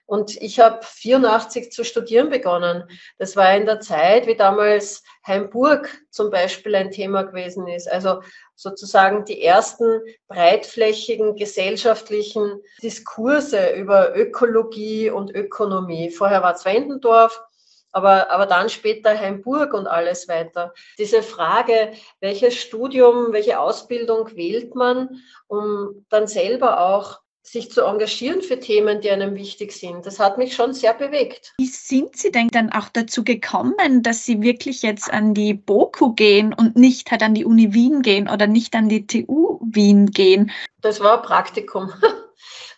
Und 0.06 0.42
ich 0.42 0.60
habe 0.60 0.80
84 0.84 1.72
zu 1.72 1.84
studieren 1.84 2.30
begonnen. 2.30 2.84
Das 3.18 3.36
war 3.36 3.56
in 3.56 3.66
der 3.66 3.80
Zeit, 3.80 4.28
wie 4.28 4.36
damals 4.36 5.04
Heimburg 5.26 5.90
zum 6.10 6.30
Beispiel 6.30 6.76
ein 6.76 6.92
Thema 6.92 7.24
gewesen 7.24 7.68
ist. 7.68 7.90
Also 7.90 8.22
sozusagen 8.56 9.26
die 9.26 9.42
ersten 9.42 10.02
breitflächigen 10.28 11.36
gesellschaftlichen 11.36 12.62
Diskurse 12.82 13.72
über 13.72 14.16
Ökologie 14.16 15.10
und 15.10 15.34
Ökonomie. 15.34 16.12
Vorher 16.12 16.44
war 16.44 16.54
es 16.54 16.66
Wendendorf 16.66 17.42
aber, 17.94 18.32
aber 18.32 18.48
dann 18.48 18.70
später 18.70 19.18
Heimburg 19.18 19.74
und 19.74 19.88
alles 19.88 20.28
weiter. 20.28 20.74
Diese 20.98 21.22
Frage, 21.22 21.94
welches 22.20 22.56
Studium, 22.56 23.32
welche 23.32 23.60
Ausbildung 23.60 24.36
wählt 24.36 24.76
man, 24.76 25.22
um 25.48 26.06
dann 26.10 26.28
selber 26.28 26.82
auch 26.82 27.20
sich 27.44 27.70
zu 27.72 27.82
engagieren 27.82 28.42
für 28.42 28.60
Themen, 28.60 29.02
die 29.02 29.12
einem 29.12 29.36
wichtig 29.36 29.74
sind. 29.74 30.06
Das 30.06 30.18
hat 30.20 30.38
mich 30.38 30.56
schon 30.56 30.74
sehr 30.74 30.94
bewegt. 30.94 31.54
Wie 31.58 31.68
sind 31.68 32.16
Sie 32.16 32.32
denn 32.32 32.48
dann 32.48 32.72
auch 32.72 32.88
dazu 32.88 33.24
gekommen, 33.24 34.02
dass 34.02 34.26
Sie 34.26 34.42
wirklich 34.42 34.82
jetzt 34.82 35.12
an 35.12 35.34
die 35.34 35.54
BOKU 35.54 36.14
gehen 36.14 36.54
und 36.54 36.78
nicht 36.78 37.12
halt 37.12 37.22
an 37.22 37.34
die 37.36 37.46
Uni 37.46 37.74
Wien 37.74 38.02
gehen 38.02 38.30
oder 38.30 38.48
nicht 38.48 38.74
an 38.76 38.88
die 38.88 39.06
TU 39.06 39.60
Wien 39.62 40.08
gehen? 40.08 40.52
Das 40.82 41.02
war 41.02 41.18
ein 41.18 41.26
Praktikum. 41.26 41.92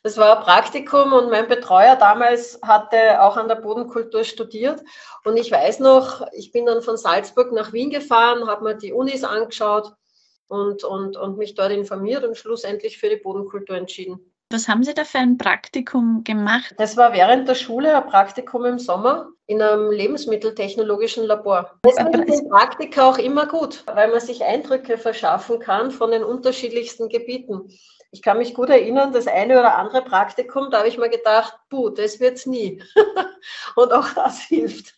Das 0.04 0.18
war 0.18 0.38
ein 0.38 0.44
Praktikum 0.44 1.14
und 1.14 1.32
mein 1.32 1.48
Betreuer 1.48 1.96
damals 1.96 2.60
hatte 2.62 3.24
auch 3.24 3.38
an 3.38 3.48
der 3.48 3.56
Bodenkultur 3.56 4.24
studiert. 4.24 4.84
Und 5.24 5.36
ich 5.36 5.52
weiß 5.52 5.80
noch, 5.80 6.28
ich 6.32 6.52
bin 6.52 6.68
dann 6.68 6.84
von 6.84 6.96
Salzburg 6.96 7.52
nach 7.52 7.74
Wien 7.74 7.90
gefahren, 7.90 8.46
habe 8.46 8.64
mir 8.64 8.76
die 8.76 8.94
Unis 8.94 9.24
angeschaut 9.24 9.94
und, 10.48 10.84
und, 10.84 11.18
und 11.18 11.40
mich 11.40 11.56
dort 11.56 11.72
informiert 11.72 12.24
und 12.24 12.38
schlussendlich 12.38 13.00
für 13.00 13.10
die 13.10 13.16
Bodenkultur 13.16 13.76
entschieden. 13.76 14.35
Was 14.52 14.68
haben 14.68 14.84
Sie 14.84 14.94
da 14.94 15.04
für 15.04 15.18
ein 15.18 15.38
Praktikum 15.38 16.24
gemacht? 16.24 16.76
Das 16.78 16.96
war 16.98 17.14
während 17.14 17.48
der 17.48 17.56
Schule 17.56 17.96
ein 17.96 18.08
Praktikum 18.08 18.66
im 18.66 18.78
Sommer 18.78 19.30
in 19.48 19.62
einem 19.62 19.92
lebensmitteltechnologischen 19.92 21.26
Labor. 21.26 21.80
Deswegen 21.84 22.32
sind 22.32 22.50
Praktika 22.50 23.10
auch 23.10 23.18
immer 23.18 23.48
gut, 23.48 23.84
weil 23.88 24.10
man 24.10 24.20
sich 24.20 24.44
Eindrücke 24.44 24.98
verschaffen 24.98 25.60
kann 25.60 25.92
von 25.92 26.12
den 26.12 26.24
unterschiedlichsten 26.24 27.10
Gebieten. 27.10 27.70
Ich 28.12 28.22
kann 28.22 28.38
mich 28.38 28.54
gut 28.54 28.70
erinnern, 28.70 29.12
das 29.14 29.28
eine 29.28 29.60
oder 29.60 29.78
andere 29.78 30.04
Praktikum, 30.04 30.70
da 30.70 30.80
habe 30.80 30.88
ich 30.88 30.98
mir 30.98 31.10
gedacht, 31.10 31.58
puh, 31.70 31.90
das 31.90 32.20
wird's 32.20 32.46
nie. 32.46 32.82
Und 33.76 33.92
auch 33.92 34.10
das 34.14 34.42
hilft. 34.42 34.96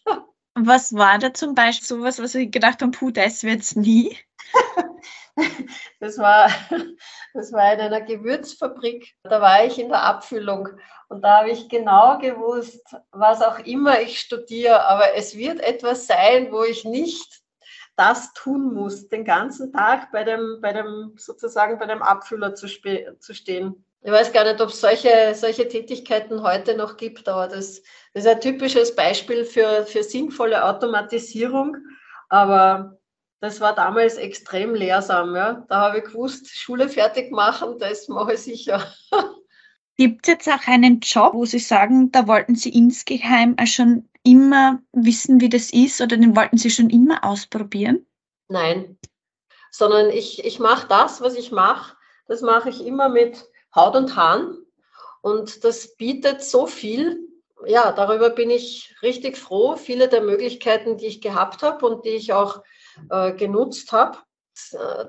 Was 0.55 0.93
war 0.93 1.19
da 1.19 1.33
zum 1.33 1.55
Beispiel 1.55 1.88
sowas, 1.88 2.21
was 2.21 2.33
Sie 2.33 2.51
gedacht 2.51 2.81
haben, 2.81 2.91
puh, 2.91 3.12
das 3.12 3.43
wird's 3.43 3.75
nie? 3.75 4.17
Das 6.00 6.17
war, 6.17 6.50
das 7.34 7.52
war 7.54 7.73
in 7.73 7.80
einer 7.80 8.02
Gewürzfabrik. 8.02 9.15
Da 9.23 9.41
war 9.41 9.65
ich 9.65 9.80
in 9.80 9.89
der 9.89 10.04
Abfüllung 10.04 10.69
und 11.10 11.21
da 11.21 11.39
habe 11.39 11.52
ich 11.52 11.69
genau 11.69 12.17
gewusst, 12.19 12.84
was 13.12 13.41
auch 13.41 13.60
immer 13.60 14.02
ich 14.02 14.19
studiere, 14.19 14.86
aber 14.86 15.15
es 15.15 15.36
wird 15.36 15.60
etwas 15.60 16.06
sein, 16.06 16.52
wo 16.52 16.63
ich 16.63 16.84
nicht 16.86 17.41
das 17.95 18.34
tun 18.34 18.73
muss, 18.73 19.10
den 19.10 19.26
ganzen 19.26 19.73
Tag 19.73 20.12
bei 20.12 20.23
dem, 20.23 20.60
bei 20.62 20.73
dem 20.73 21.13
sozusagen 21.17 21.80
bei 21.80 21.88
dem 21.88 22.04
Abfüller 22.04 22.54
zu, 22.54 22.67
zu 22.67 23.34
stehen. 23.34 23.84
Ich 24.02 24.12
weiß 24.12 24.32
gar 24.32 24.43
nicht, 24.43 24.62
ob 24.62 24.69
es 24.69 24.80
solche, 24.80 25.34
solche 25.34 25.67
Tätigkeiten 25.67 26.43
heute 26.43 26.78
noch 26.78 26.97
gibt, 26.97 27.28
aber 27.28 27.47
das, 27.47 27.82
das 28.13 28.26
ist 28.26 28.28
ein 28.28 28.39
typisches 28.39 28.95
Beispiel 28.95 29.43
für, 29.43 29.86
für 29.86 30.04
sinnvolle 30.04 30.63
Automatisierung. 30.63 31.78
Aber 32.30 32.97
das 33.39 33.62
war 33.62 33.76
damals 33.76 34.15
extrem 34.15 34.73
lehrsam. 34.73 35.36
Ja. 35.36 35.65
Da 35.69 35.82
habe 35.82 36.00
ich 36.00 36.06
gewusst, 36.06 36.50
Schule 36.50 36.89
fertig 36.89 37.32
machen, 37.32 37.78
das 37.80 38.08
mache 38.08 38.34
ich 38.34 38.41
sicher. 38.41 38.93
Gibt 39.97 40.28
es 40.28 40.34
jetzt 40.34 40.50
auch 40.50 40.67
einen 40.67 41.00
Job, 41.00 41.34
wo 41.34 41.45
Sie 41.45 41.60
sagen, 41.60 42.12
da 42.12 42.28
wollten 42.28 42.56
Sie 42.56 42.69
insgeheim 42.69 43.56
schon 43.65 44.08
immer 44.23 44.80
wissen, 44.91 45.41
wie 45.41 45.50
das 45.50 45.71
ist 45.71 46.02
oder 46.02 46.17
den 46.17 46.36
wollten 46.36 46.58
Sie 46.58 46.69
schon 46.69 46.91
immer 46.91 47.23
ausprobieren? 47.23 48.06
Nein, 48.47 49.00
sondern 49.71 50.10
ich, 50.12 50.45
ich 50.45 50.60
mache 50.60 50.88
das, 50.88 51.21
was 51.21 51.36
ich 51.36 51.52
mache, 51.52 51.95
das 52.28 52.41
mache 52.41 52.69
ich 52.69 52.86
immer 52.86 53.10
mit 53.10 53.50
Haut 53.73 53.95
und 53.95 54.15
Haaren 54.15 54.58
und 55.21 55.63
das 55.63 55.95
bietet 55.95 56.43
so 56.43 56.67
viel. 56.67 57.19
Ja, 57.65 57.91
darüber 57.91 58.30
bin 58.30 58.52
ich 58.52 58.95
richtig 59.02 59.36
froh. 59.36 59.76
Viele 59.76 60.08
der 60.08 60.21
Möglichkeiten, 60.21 60.97
die 60.97 61.08
ich 61.08 61.21
gehabt 61.21 61.63
habe 61.63 61.86
und 61.88 62.06
die 62.06 62.10
ich 62.10 62.34
auch 62.34 62.62
äh, 63.10 63.33
genutzt 63.33 63.91
habe. 63.91 64.17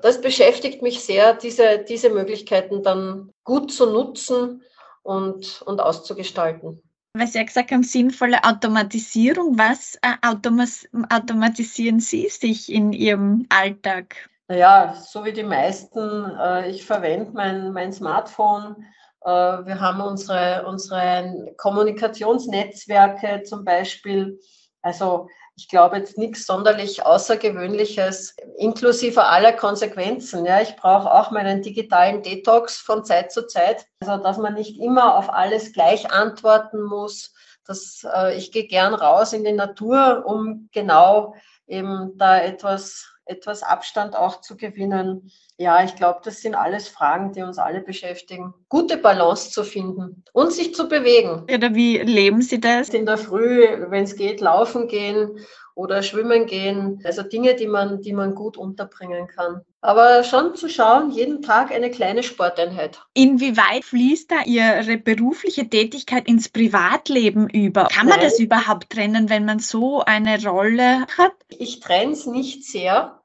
Das 0.03 0.21
beschäftigt 0.21 0.83
mich 0.83 1.03
sehr, 1.03 1.33
diese, 1.33 1.79
diese 1.79 2.11
Möglichkeiten 2.11 2.83
dann 2.83 3.31
gut 3.43 3.71
zu 3.71 3.87
nutzen 3.87 4.61
und, 5.01 5.63
und 5.63 5.81
auszugestalten. 5.81 6.83
Weil 7.13 7.27
Sie 7.27 7.39
ja 7.39 7.43
gesagt 7.43 7.71
haben, 7.71 7.83
sinnvolle 7.83 8.43
Automatisierung. 8.43 9.57
Was 9.57 9.95
äh, 10.03 10.13
automas 10.21 10.87
automatisieren 11.09 11.99
Sie 11.99 12.29
sich 12.29 12.71
in 12.71 12.93
Ihrem 12.93 13.47
Alltag? 13.49 14.29
Naja, 14.47 14.95
so 14.95 15.25
wie 15.25 15.33
die 15.33 15.43
meisten. 15.43 15.99
Äh, 16.39 16.69
ich 16.69 16.85
verwende 16.85 17.31
mein, 17.33 17.73
mein 17.73 17.91
Smartphone. 17.91 18.85
Äh, 19.21 19.29
wir 19.29 19.79
haben 19.79 20.01
unsere, 20.01 20.65
unsere 20.67 21.53
Kommunikationsnetzwerke 21.57 23.43
zum 23.43 23.65
Beispiel. 23.65 24.39
Also 24.81 25.27
ich 25.59 25.67
glaube 25.67 25.97
jetzt 25.97 26.17
nichts 26.17 26.45
sonderlich 26.45 27.05
Außergewöhnliches, 27.05 28.37
inklusive 28.57 29.25
aller 29.25 29.51
Konsequenzen. 29.51 30.45
Ja, 30.45 30.61
ich 30.61 30.75
brauche 30.77 31.11
auch 31.11 31.31
meinen 31.31 31.61
digitalen 31.61 32.23
Detox 32.23 32.77
von 32.77 33.03
Zeit 33.03 33.33
zu 33.33 33.45
Zeit, 33.45 33.85
also 33.99 34.23
dass 34.23 34.37
man 34.37 34.53
nicht 34.53 34.79
immer 34.79 35.15
auf 35.15 35.29
alles 35.29 35.73
gleich 35.73 36.11
antworten 36.11 36.81
muss. 36.81 37.33
Dass, 37.65 38.07
äh, 38.15 38.37
ich 38.37 38.51
gehe 38.51 38.67
gern 38.67 38.93
raus 38.93 39.33
in 39.33 39.43
die 39.43 39.51
Natur, 39.51 40.23
um 40.25 40.69
genau 40.71 41.35
eben 41.67 42.17
da 42.17 42.39
etwas, 42.39 43.11
etwas 43.29 43.63
Abstand 43.63 44.15
auch 44.15 44.41
zu 44.41 44.57
gewinnen. 44.57 45.31
Ja, 45.57 45.83
ich 45.83 45.95
glaube, 45.95 46.21
das 46.23 46.41
sind 46.41 46.55
alles 46.55 46.87
Fragen, 46.87 47.33
die 47.33 47.41
uns 47.41 47.57
alle 47.57 47.81
beschäftigen. 47.81 48.53
Gute 48.69 48.97
Balance 48.97 49.51
zu 49.51 49.63
finden 49.63 50.23
und 50.33 50.51
sich 50.51 50.73
zu 50.73 50.87
bewegen. 50.87 51.43
Oder 51.53 51.75
wie 51.75 51.97
leben 51.97 52.41
Sie 52.41 52.59
das? 52.59 52.89
In 52.89 53.05
der 53.05 53.17
Früh, 53.17 53.65
wenn 53.89 54.03
es 54.03 54.15
geht, 54.15 54.41
laufen 54.41 54.87
gehen 54.87 55.37
oder 55.75 56.03
schwimmen 56.03 56.45
gehen. 56.45 57.01
Also 57.03 57.23
Dinge, 57.23 57.55
die 57.55 57.67
man, 57.67 58.01
die 58.01 58.13
man 58.13 58.35
gut 58.35 58.57
unterbringen 58.57 59.27
kann. 59.27 59.61
Aber 59.81 60.25
schon 60.25 60.55
zu 60.55 60.67
schauen, 60.67 61.11
jeden 61.11 61.41
Tag 61.41 61.71
eine 61.71 61.89
kleine 61.89 62.21
Sporteinheit. 62.21 62.99
Inwieweit 63.13 63.85
fließt 63.85 64.29
da 64.29 64.43
Ihre 64.45 64.97
berufliche 64.97 65.69
Tätigkeit 65.69 66.27
ins 66.27 66.49
Privatleben 66.49 67.49
über? 67.49 67.85
Kann 67.85 68.07
man 68.07 68.19
Nein. 68.19 68.27
das 68.29 68.39
überhaupt 68.39 68.89
trennen, 68.89 69.29
wenn 69.29 69.45
man 69.45 69.59
so 69.59 70.01
eine 70.01 70.43
Rolle 70.45 71.05
hat? 71.17 71.31
Ich 71.47 71.79
trenne 71.79 72.11
es 72.11 72.25
nicht 72.25 72.65
sehr. 72.65 73.18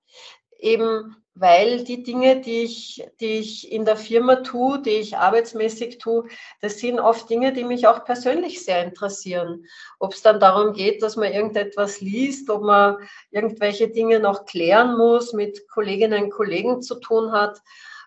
Eben 0.65 1.15
weil 1.35 1.83
die 1.83 2.05
Dinge, 2.05 2.41
die 2.41 2.63
ich, 2.63 3.05
die 3.21 3.39
ich 3.39 3.73
in 3.73 3.85
der 3.85 3.97
Firma 3.97 4.37
tue, 4.37 4.81
die 4.81 4.91
ich 4.91 5.17
arbeitsmäßig 5.17 5.99
tue, 5.99 6.29
das 6.61 6.79
sind 6.79 7.01
oft 7.01 7.29
Dinge, 7.29 7.53
die 7.53 7.65
mich 7.65 7.89
auch 7.89 8.05
persönlich 8.05 8.65
sehr 8.65 8.85
interessieren. 8.85 9.67
Ob 9.99 10.15
es 10.15 10.23
dann 10.23 10.39
darum 10.39 10.73
geht, 10.75 11.03
dass 11.03 11.17
man 11.17 11.33
irgendetwas 11.33 12.01
liest, 12.01 12.51
ob 12.51 12.63
man 12.63 12.99
irgendwelche 13.31 13.89
Dinge 13.89 14.21
noch 14.21 14.45
klären 14.45 14.97
muss, 14.97 15.33
mit 15.33 15.69
Kolleginnen 15.69 16.25
und 16.25 16.31
Kollegen 16.31 16.83
zu 16.83 17.01
tun 17.01 17.33
hat. 17.33 17.61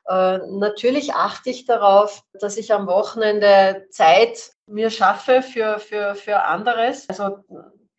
Äh, 0.07 0.37
natürlich 0.49 1.13
achte 1.13 1.49
ich 1.49 1.65
darauf, 1.65 2.23
dass 2.31 2.55
ich 2.55 2.71
am 2.73 2.87
Wochenende 2.87 3.87
Zeit 3.89 4.53
mir 4.67 4.89
schaffe 4.89 5.41
für, 5.41 5.79
für, 5.79 6.15
für 6.15 6.43
anderes. 6.43 7.09
Also 7.09 7.39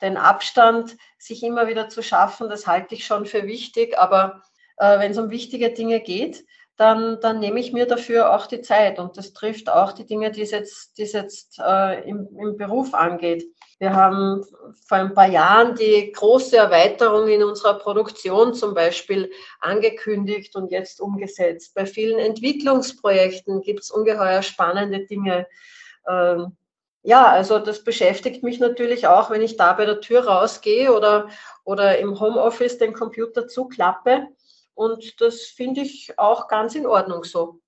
den 0.01 0.17
Abstand 0.17 0.97
sich 1.19 1.43
immer 1.43 1.67
wieder 1.67 1.89
zu 1.91 2.03
schaffen, 2.03 2.49
das 2.49 2.67
halte 2.67 2.95
ich 2.95 3.05
schon 3.05 3.27
für 3.27 3.47
wichtig, 3.47 3.99
aber 3.99 4.43
äh, 4.79 4.99
wenn 4.99 5.13
es 5.13 5.19
um 5.19 5.31
wichtige 5.31 5.71
Dinge 5.71 6.01
geht, 6.01 6.45
dann, 6.79 7.21
dann 7.21 7.41
nehme 7.41 7.59
ich 7.59 7.73
mir 7.73 7.87
dafür 7.87 8.35
auch 8.35 8.47
die 8.47 8.61
Zeit. 8.61 9.01
Und 9.01 9.17
das 9.17 9.33
trifft 9.33 9.69
auch 9.69 9.93
die 9.93 10.07
Dinge, 10.07 10.31
die 10.31 10.43
es 10.43 10.53
jetzt, 10.53 10.97
die 10.97 11.03
es 11.03 11.13
jetzt 11.13 11.59
äh, 11.59 12.09
im, 12.09 12.29
im 12.39 12.57
Beruf 12.57 12.95
angeht. 12.95 13.45
Wir 13.81 13.95
haben 13.95 14.45
vor 14.87 14.99
ein 14.99 15.15
paar 15.15 15.29
Jahren 15.29 15.75
die 15.75 16.13
große 16.13 16.57
Erweiterung 16.57 17.29
in 17.29 17.43
unserer 17.43 17.75
Produktion 17.75 18.55
zum 18.55 18.75
Beispiel 18.75 19.31
angekündigt 19.61 20.55
und 20.55 20.71
jetzt 20.71 21.01
umgesetzt. 21.01 21.75
Bei 21.75 21.85
vielen 21.85 22.19
Entwicklungsprojekten 22.21 23.61
gibt 23.61 23.81
es 23.81 23.91
ungeheuer 23.91 24.43
spannende 24.43 25.05
Dinge. 25.07 25.49
Ähm, 26.09 26.57
ja, 27.03 27.27
also 27.27 27.59
das 27.59 27.83
beschäftigt 27.83 28.43
mich 28.43 28.61
natürlich 28.61 29.07
auch, 29.07 29.31
wenn 29.31 29.43
ich 29.43 29.57
da 29.57 29.73
bei 29.73 29.85
der 29.85 30.01
Tür 30.01 30.27
rausgehe 30.27 30.93
oder, 30.93 31.29
oder 31.65 31.99
im 31.99 32.21
Homeoffice 32.21 32.79
den 32.79 32.93
Computer 32.93 33.49
zuklappe. 33.49 34.29
Und 34.79 35.21
das 35.21 35.41
finde 35.43 35.81
ich 35.81 36.17
auch 36.21 36.47
ganz 36.47 36.77
in 36.77 36.87
Ordnung 36.87 37.25
so. 37.25 37.61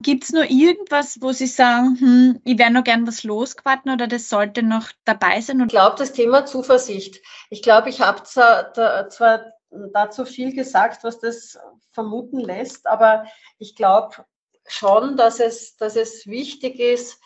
Gibt 0.00 0.24
es 0.24 0.32
nur 0.32 0.50
irgendwas, 0.50 1.18
wo 1.20 1.30
Sie 1.30 1.46
sagen, 1.46 1.96
hm, 2.00 2.40
ich 2.42 2.58
wäre 2.58 2.72
noch 2.72 2.82
gern 2.82 3.06
was 3.06 3.22
losgeworden 3.22 3.92
oder 3.92 4.08
das 4.08 4.28
sollte 4.28 4.64
noch 4.64 4.90
dabei 5.04 5.40
sein? 5.40 5.60
Ich 5.60 5.68
glaube, 5.68 5.94
das 5.96 6.12
Thema 6.12 6.44
Zuversicht. 6.44 7.22
Ich 7.50 7.62
glaube, 7.62 7.88
ich 7.88 8.00
habe 8.00 8.24
zwar, 8.24 8.72
zwar 9.10 9.44
dazu 9.92 10.24
viel 10.24 10.52
gesagt, 10.52 11.04
was 11.04 11.20
das 11.20 11.56
vermuten 11.92 12.40
lässt, 12.40 12.88
aber 12.88 13.26
ich 13.58 13.76
glaube 13.76 14.24
schon, 14.66 15.16
dass 15.16 15.38
es, 15.38 15.76
dass 15.76 15.94
es 15.94 16.26
wichtig 16.26 16.80
ist, 16.80 17.20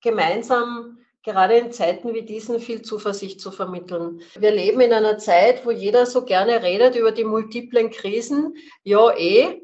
gemeinsam 0.00 1.00
gerade 1.22 1.56
in 1.56 1.72
Zeiten 1.72 2.14
wie 2.14 2.22
diesen 2.22 2.60
viel 2.60 2.82
Zuversicht 2.82 3.40
zu 3.40 3.50
vermitteln. 3.50 4.22
Wir 4.34 4.50
leben 4.50 4.80
in 4.80 4.92
einer 4.92 5.18
Zeit, 5.18 5.66
wo 5.66 5.70
jeder 5.70 6.06
so 6.06 6.24
gerne 6.24 6.62
redet 6.62 6.96
über 6.96 7.12
die 7.12 7.24
multiplen 7.24 7.90
Krisen. 7.90 8.56
Ja, 8.82 9.16
eh. 9.16 9.62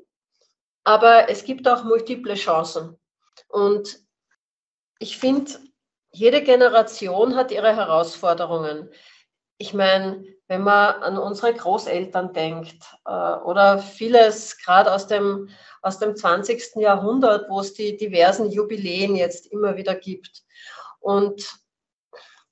Aber 0.85 1.29
es 1.29 1.45
gibt 1.45 1.66
auch 1.66 1.85
multiple 1.85 2.35
Chancen. 2.35 2.97
Und 3.49 3.99
ich 4.99 5.19
finde, 5.19 5.53
jede 6.11 6.42
Generation 6.42 7.35
hat 7.35 7.51
ihre 7.51 7.75
Herausforderungen. 7.75 8.90
Ich 9.59 9.75
meine, 9.75 10.25
wenn 10.49 10.62
man 10.62 11.03
an 11.03 11.19
unsere 11.19 11.53
Großeltern 11.53 12.33
denkt 12.33 12.83
äh, 13.05 13.11
oder 13.11 13.79
vieles 13.79 14.59
gerade 14.59 14.92
aus 14.92 15.07
dem, 15.07 15.49
aus 15.83 15.99
dem 15.99 16.14
20. 16.14 16.77
Jahrhundert, 16.77 17.51
wo 17.51 17.61
es 17.61 17.75
die 17.75 17.97
diversen 17.97 18.51
Jubiläen 18.51 19.16
jetzt 19.16 19.47
immer 19.47 19.77
wieder 19.77 19.95
gibt. 19.95 20.45
Und 21.07 21.61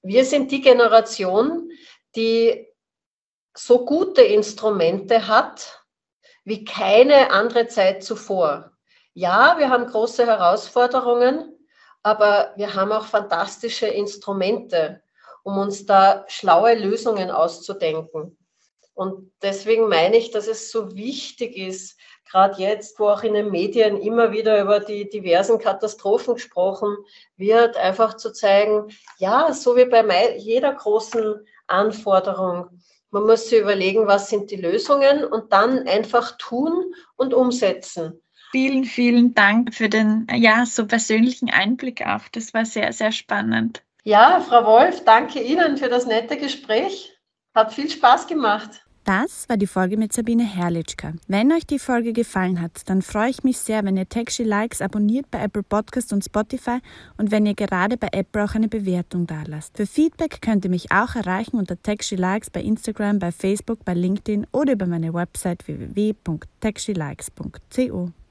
wir 0.03 0.25
sind 0.25 0.53
die 0.53 0.61
Generation, 0.61 1.73
die 2.15 2.69
so 3.53 3.85
gute 3.85 4.23
Instrumente 4.23 5.27
hat 5.27 5.85
wie 6.45 6.65
keine 6.65 7.33
andere 7.33 7.67
Zeit 7.67 8.05
zuvor. 8.05 8.71
Ja, 9.13 9.59
wir 9.59 9.71
haben 9.71 9.89
große 9.89 10.25
Herausforderungen, 10.25 11.53
aber 12.05 12.53
wir 12.55 12.75
haben 12.75 12.93
auch 12.93 13.07
fantastische 13.07 13.89
Instrumente, 13.89 15.03
um 15.43 15.59
uns 15.59 15.85
da 15.85 16.25
schlaue 16.29 16.77
Lösungen 16.77 17.33
auszudenken. 17.33 18.39
Und 18.95 19.33
deswegen 19.43 19.89
meine 19.89 20.17
ich, 20.17 20.31
dass 20.31 20.47
es 20.47 20.71
so 20.71 20.95
wichtig 20.95 21.57
ist, 21.57 21.99
gerade 22.29 22.61
jetzt, 22.61 22.99
wo 22.99 23.09
auch 23.09 23.23
in 23.23 23.35
den 23.35 23.51
Medien 23.51 24.01
immer 24.01 24.33
wieder 24.33 24.61
über 24.61 24.81
die 24.81 25.09
diversen 25.09 25.59
Katastrophen 25.59 26.35
gesprochen 26.35 26.97
wird, 27.37 27.77
einfach 27.77 28.17
zu 28.17 28.33
zeigen, 28.33 28.89
ja, 29.19 29.53
so 29.53 29.77
wie 29.77 29.85
bei 29.85 30.37
jeder 30.37 30.73
großen 30.73 31.47
Anforderung, 31.67 32.69
man 33.11 33.27
muss 33.27 33.49
sich 33.49 33.61
überlegen, 33.61 34.09
was 34.09 34.29
sind 34.29 34.51
die 34.51 34.57
Lösungen 34.57 35.25
und 35.25 35.53
dann 35.53 35.87
einfach 35.87 36.37
tun 36.37 36.95
und 37.15 37.33
umsetzen. 37.33 38.21
Vielen, 38.51 38.85
vielen 38.85 39.35
Dank 39.35 39.75
für 39.75 39.89
den 39.89 40.27
ja, 40.33 40.67
so 40.67 40.87
persönlichen 40.87 41.51
Einblick 41.51 42.05
auch. 42.07 42.29
Das 42.33 42.55
war 42.55 42.65
sehr, 42.65 42.93
sehr 42.93 43.13
spannend. 43.13 43.83
Ja, 44.03 44.41
Frau 44.41 44.65
Wolf, 44.65 45.05
danke 45.05 45.41
Ihnen 45.41 45.77
für 45.77 45.89
das 45.89 46.07
nette 46.07 46.37
Gespräch. 46.37 47.17
Hat 47.55 47.73
viel 47.73 47.89
Spaß 47.89 48.27
gemacht. 48.27 48.84
Das 49.05 49.49
war 49.51 49.59
die 49.59 49.67
Folge 49.67 49.99
mit 49.99 50.15
Sabine 50.15 50.45
Herrlichka. 50.45 51.13
Wenn 51.29 51.53
euch 51.53 51.67
die 51.67 51.79
Folge 51.79 52.15
gefallen 52.15 52.63
hat, 52.63 52.89
dann 52.89 53.03
freue 53.03 53.29
ich 53.29 53.45
mich 53.45 53.59
sehr, 53.59 53.85
wenn 53.85 53.99
ihr 53.99 54.09
Taxi 54.09 54.45
Likes 54.45 54.81
abonniert 54.81 55.31
bei 55.31 55.43
Apple 55.43 55.63
Podcast 55.63 56.15
und 56.15 56.25
Spotify 56.25 56.79
und 57.19 57.31
wenn 57.31 57.45
ihr 57.45 57.55
gerade 57.55 57.99
bei 57.99 58.09
Apple 58.13 58.43
auch 58.43 58.55
eine 58.55 58.69
Bewertung 58.69 59.27
dalasst. 59.27 59.77
Für 59.77 59.87
Feedback 59.87 60.41
könnt 60.41 60.65
ihr 60.65 60.71
mich 60.71 60.91
auch 60.91 61.17
erreichen 61.17 61.59
unter 61.59 61.77
Taxi 61.83 62.17
Likes 62.17 62.49
bei 62.49 62.63
Instagram, 62.63 63.19
bei 63.19 63.31
Facebook, 63.31 63.85
bei 63.85 63.93
LinkedIn 63.93 64.47
oder 64.53 64.73
über 64.73 64.87
meine 64.87 65.13
Website 65.13 65.69
www.taxilikes.co. 65.69 68.24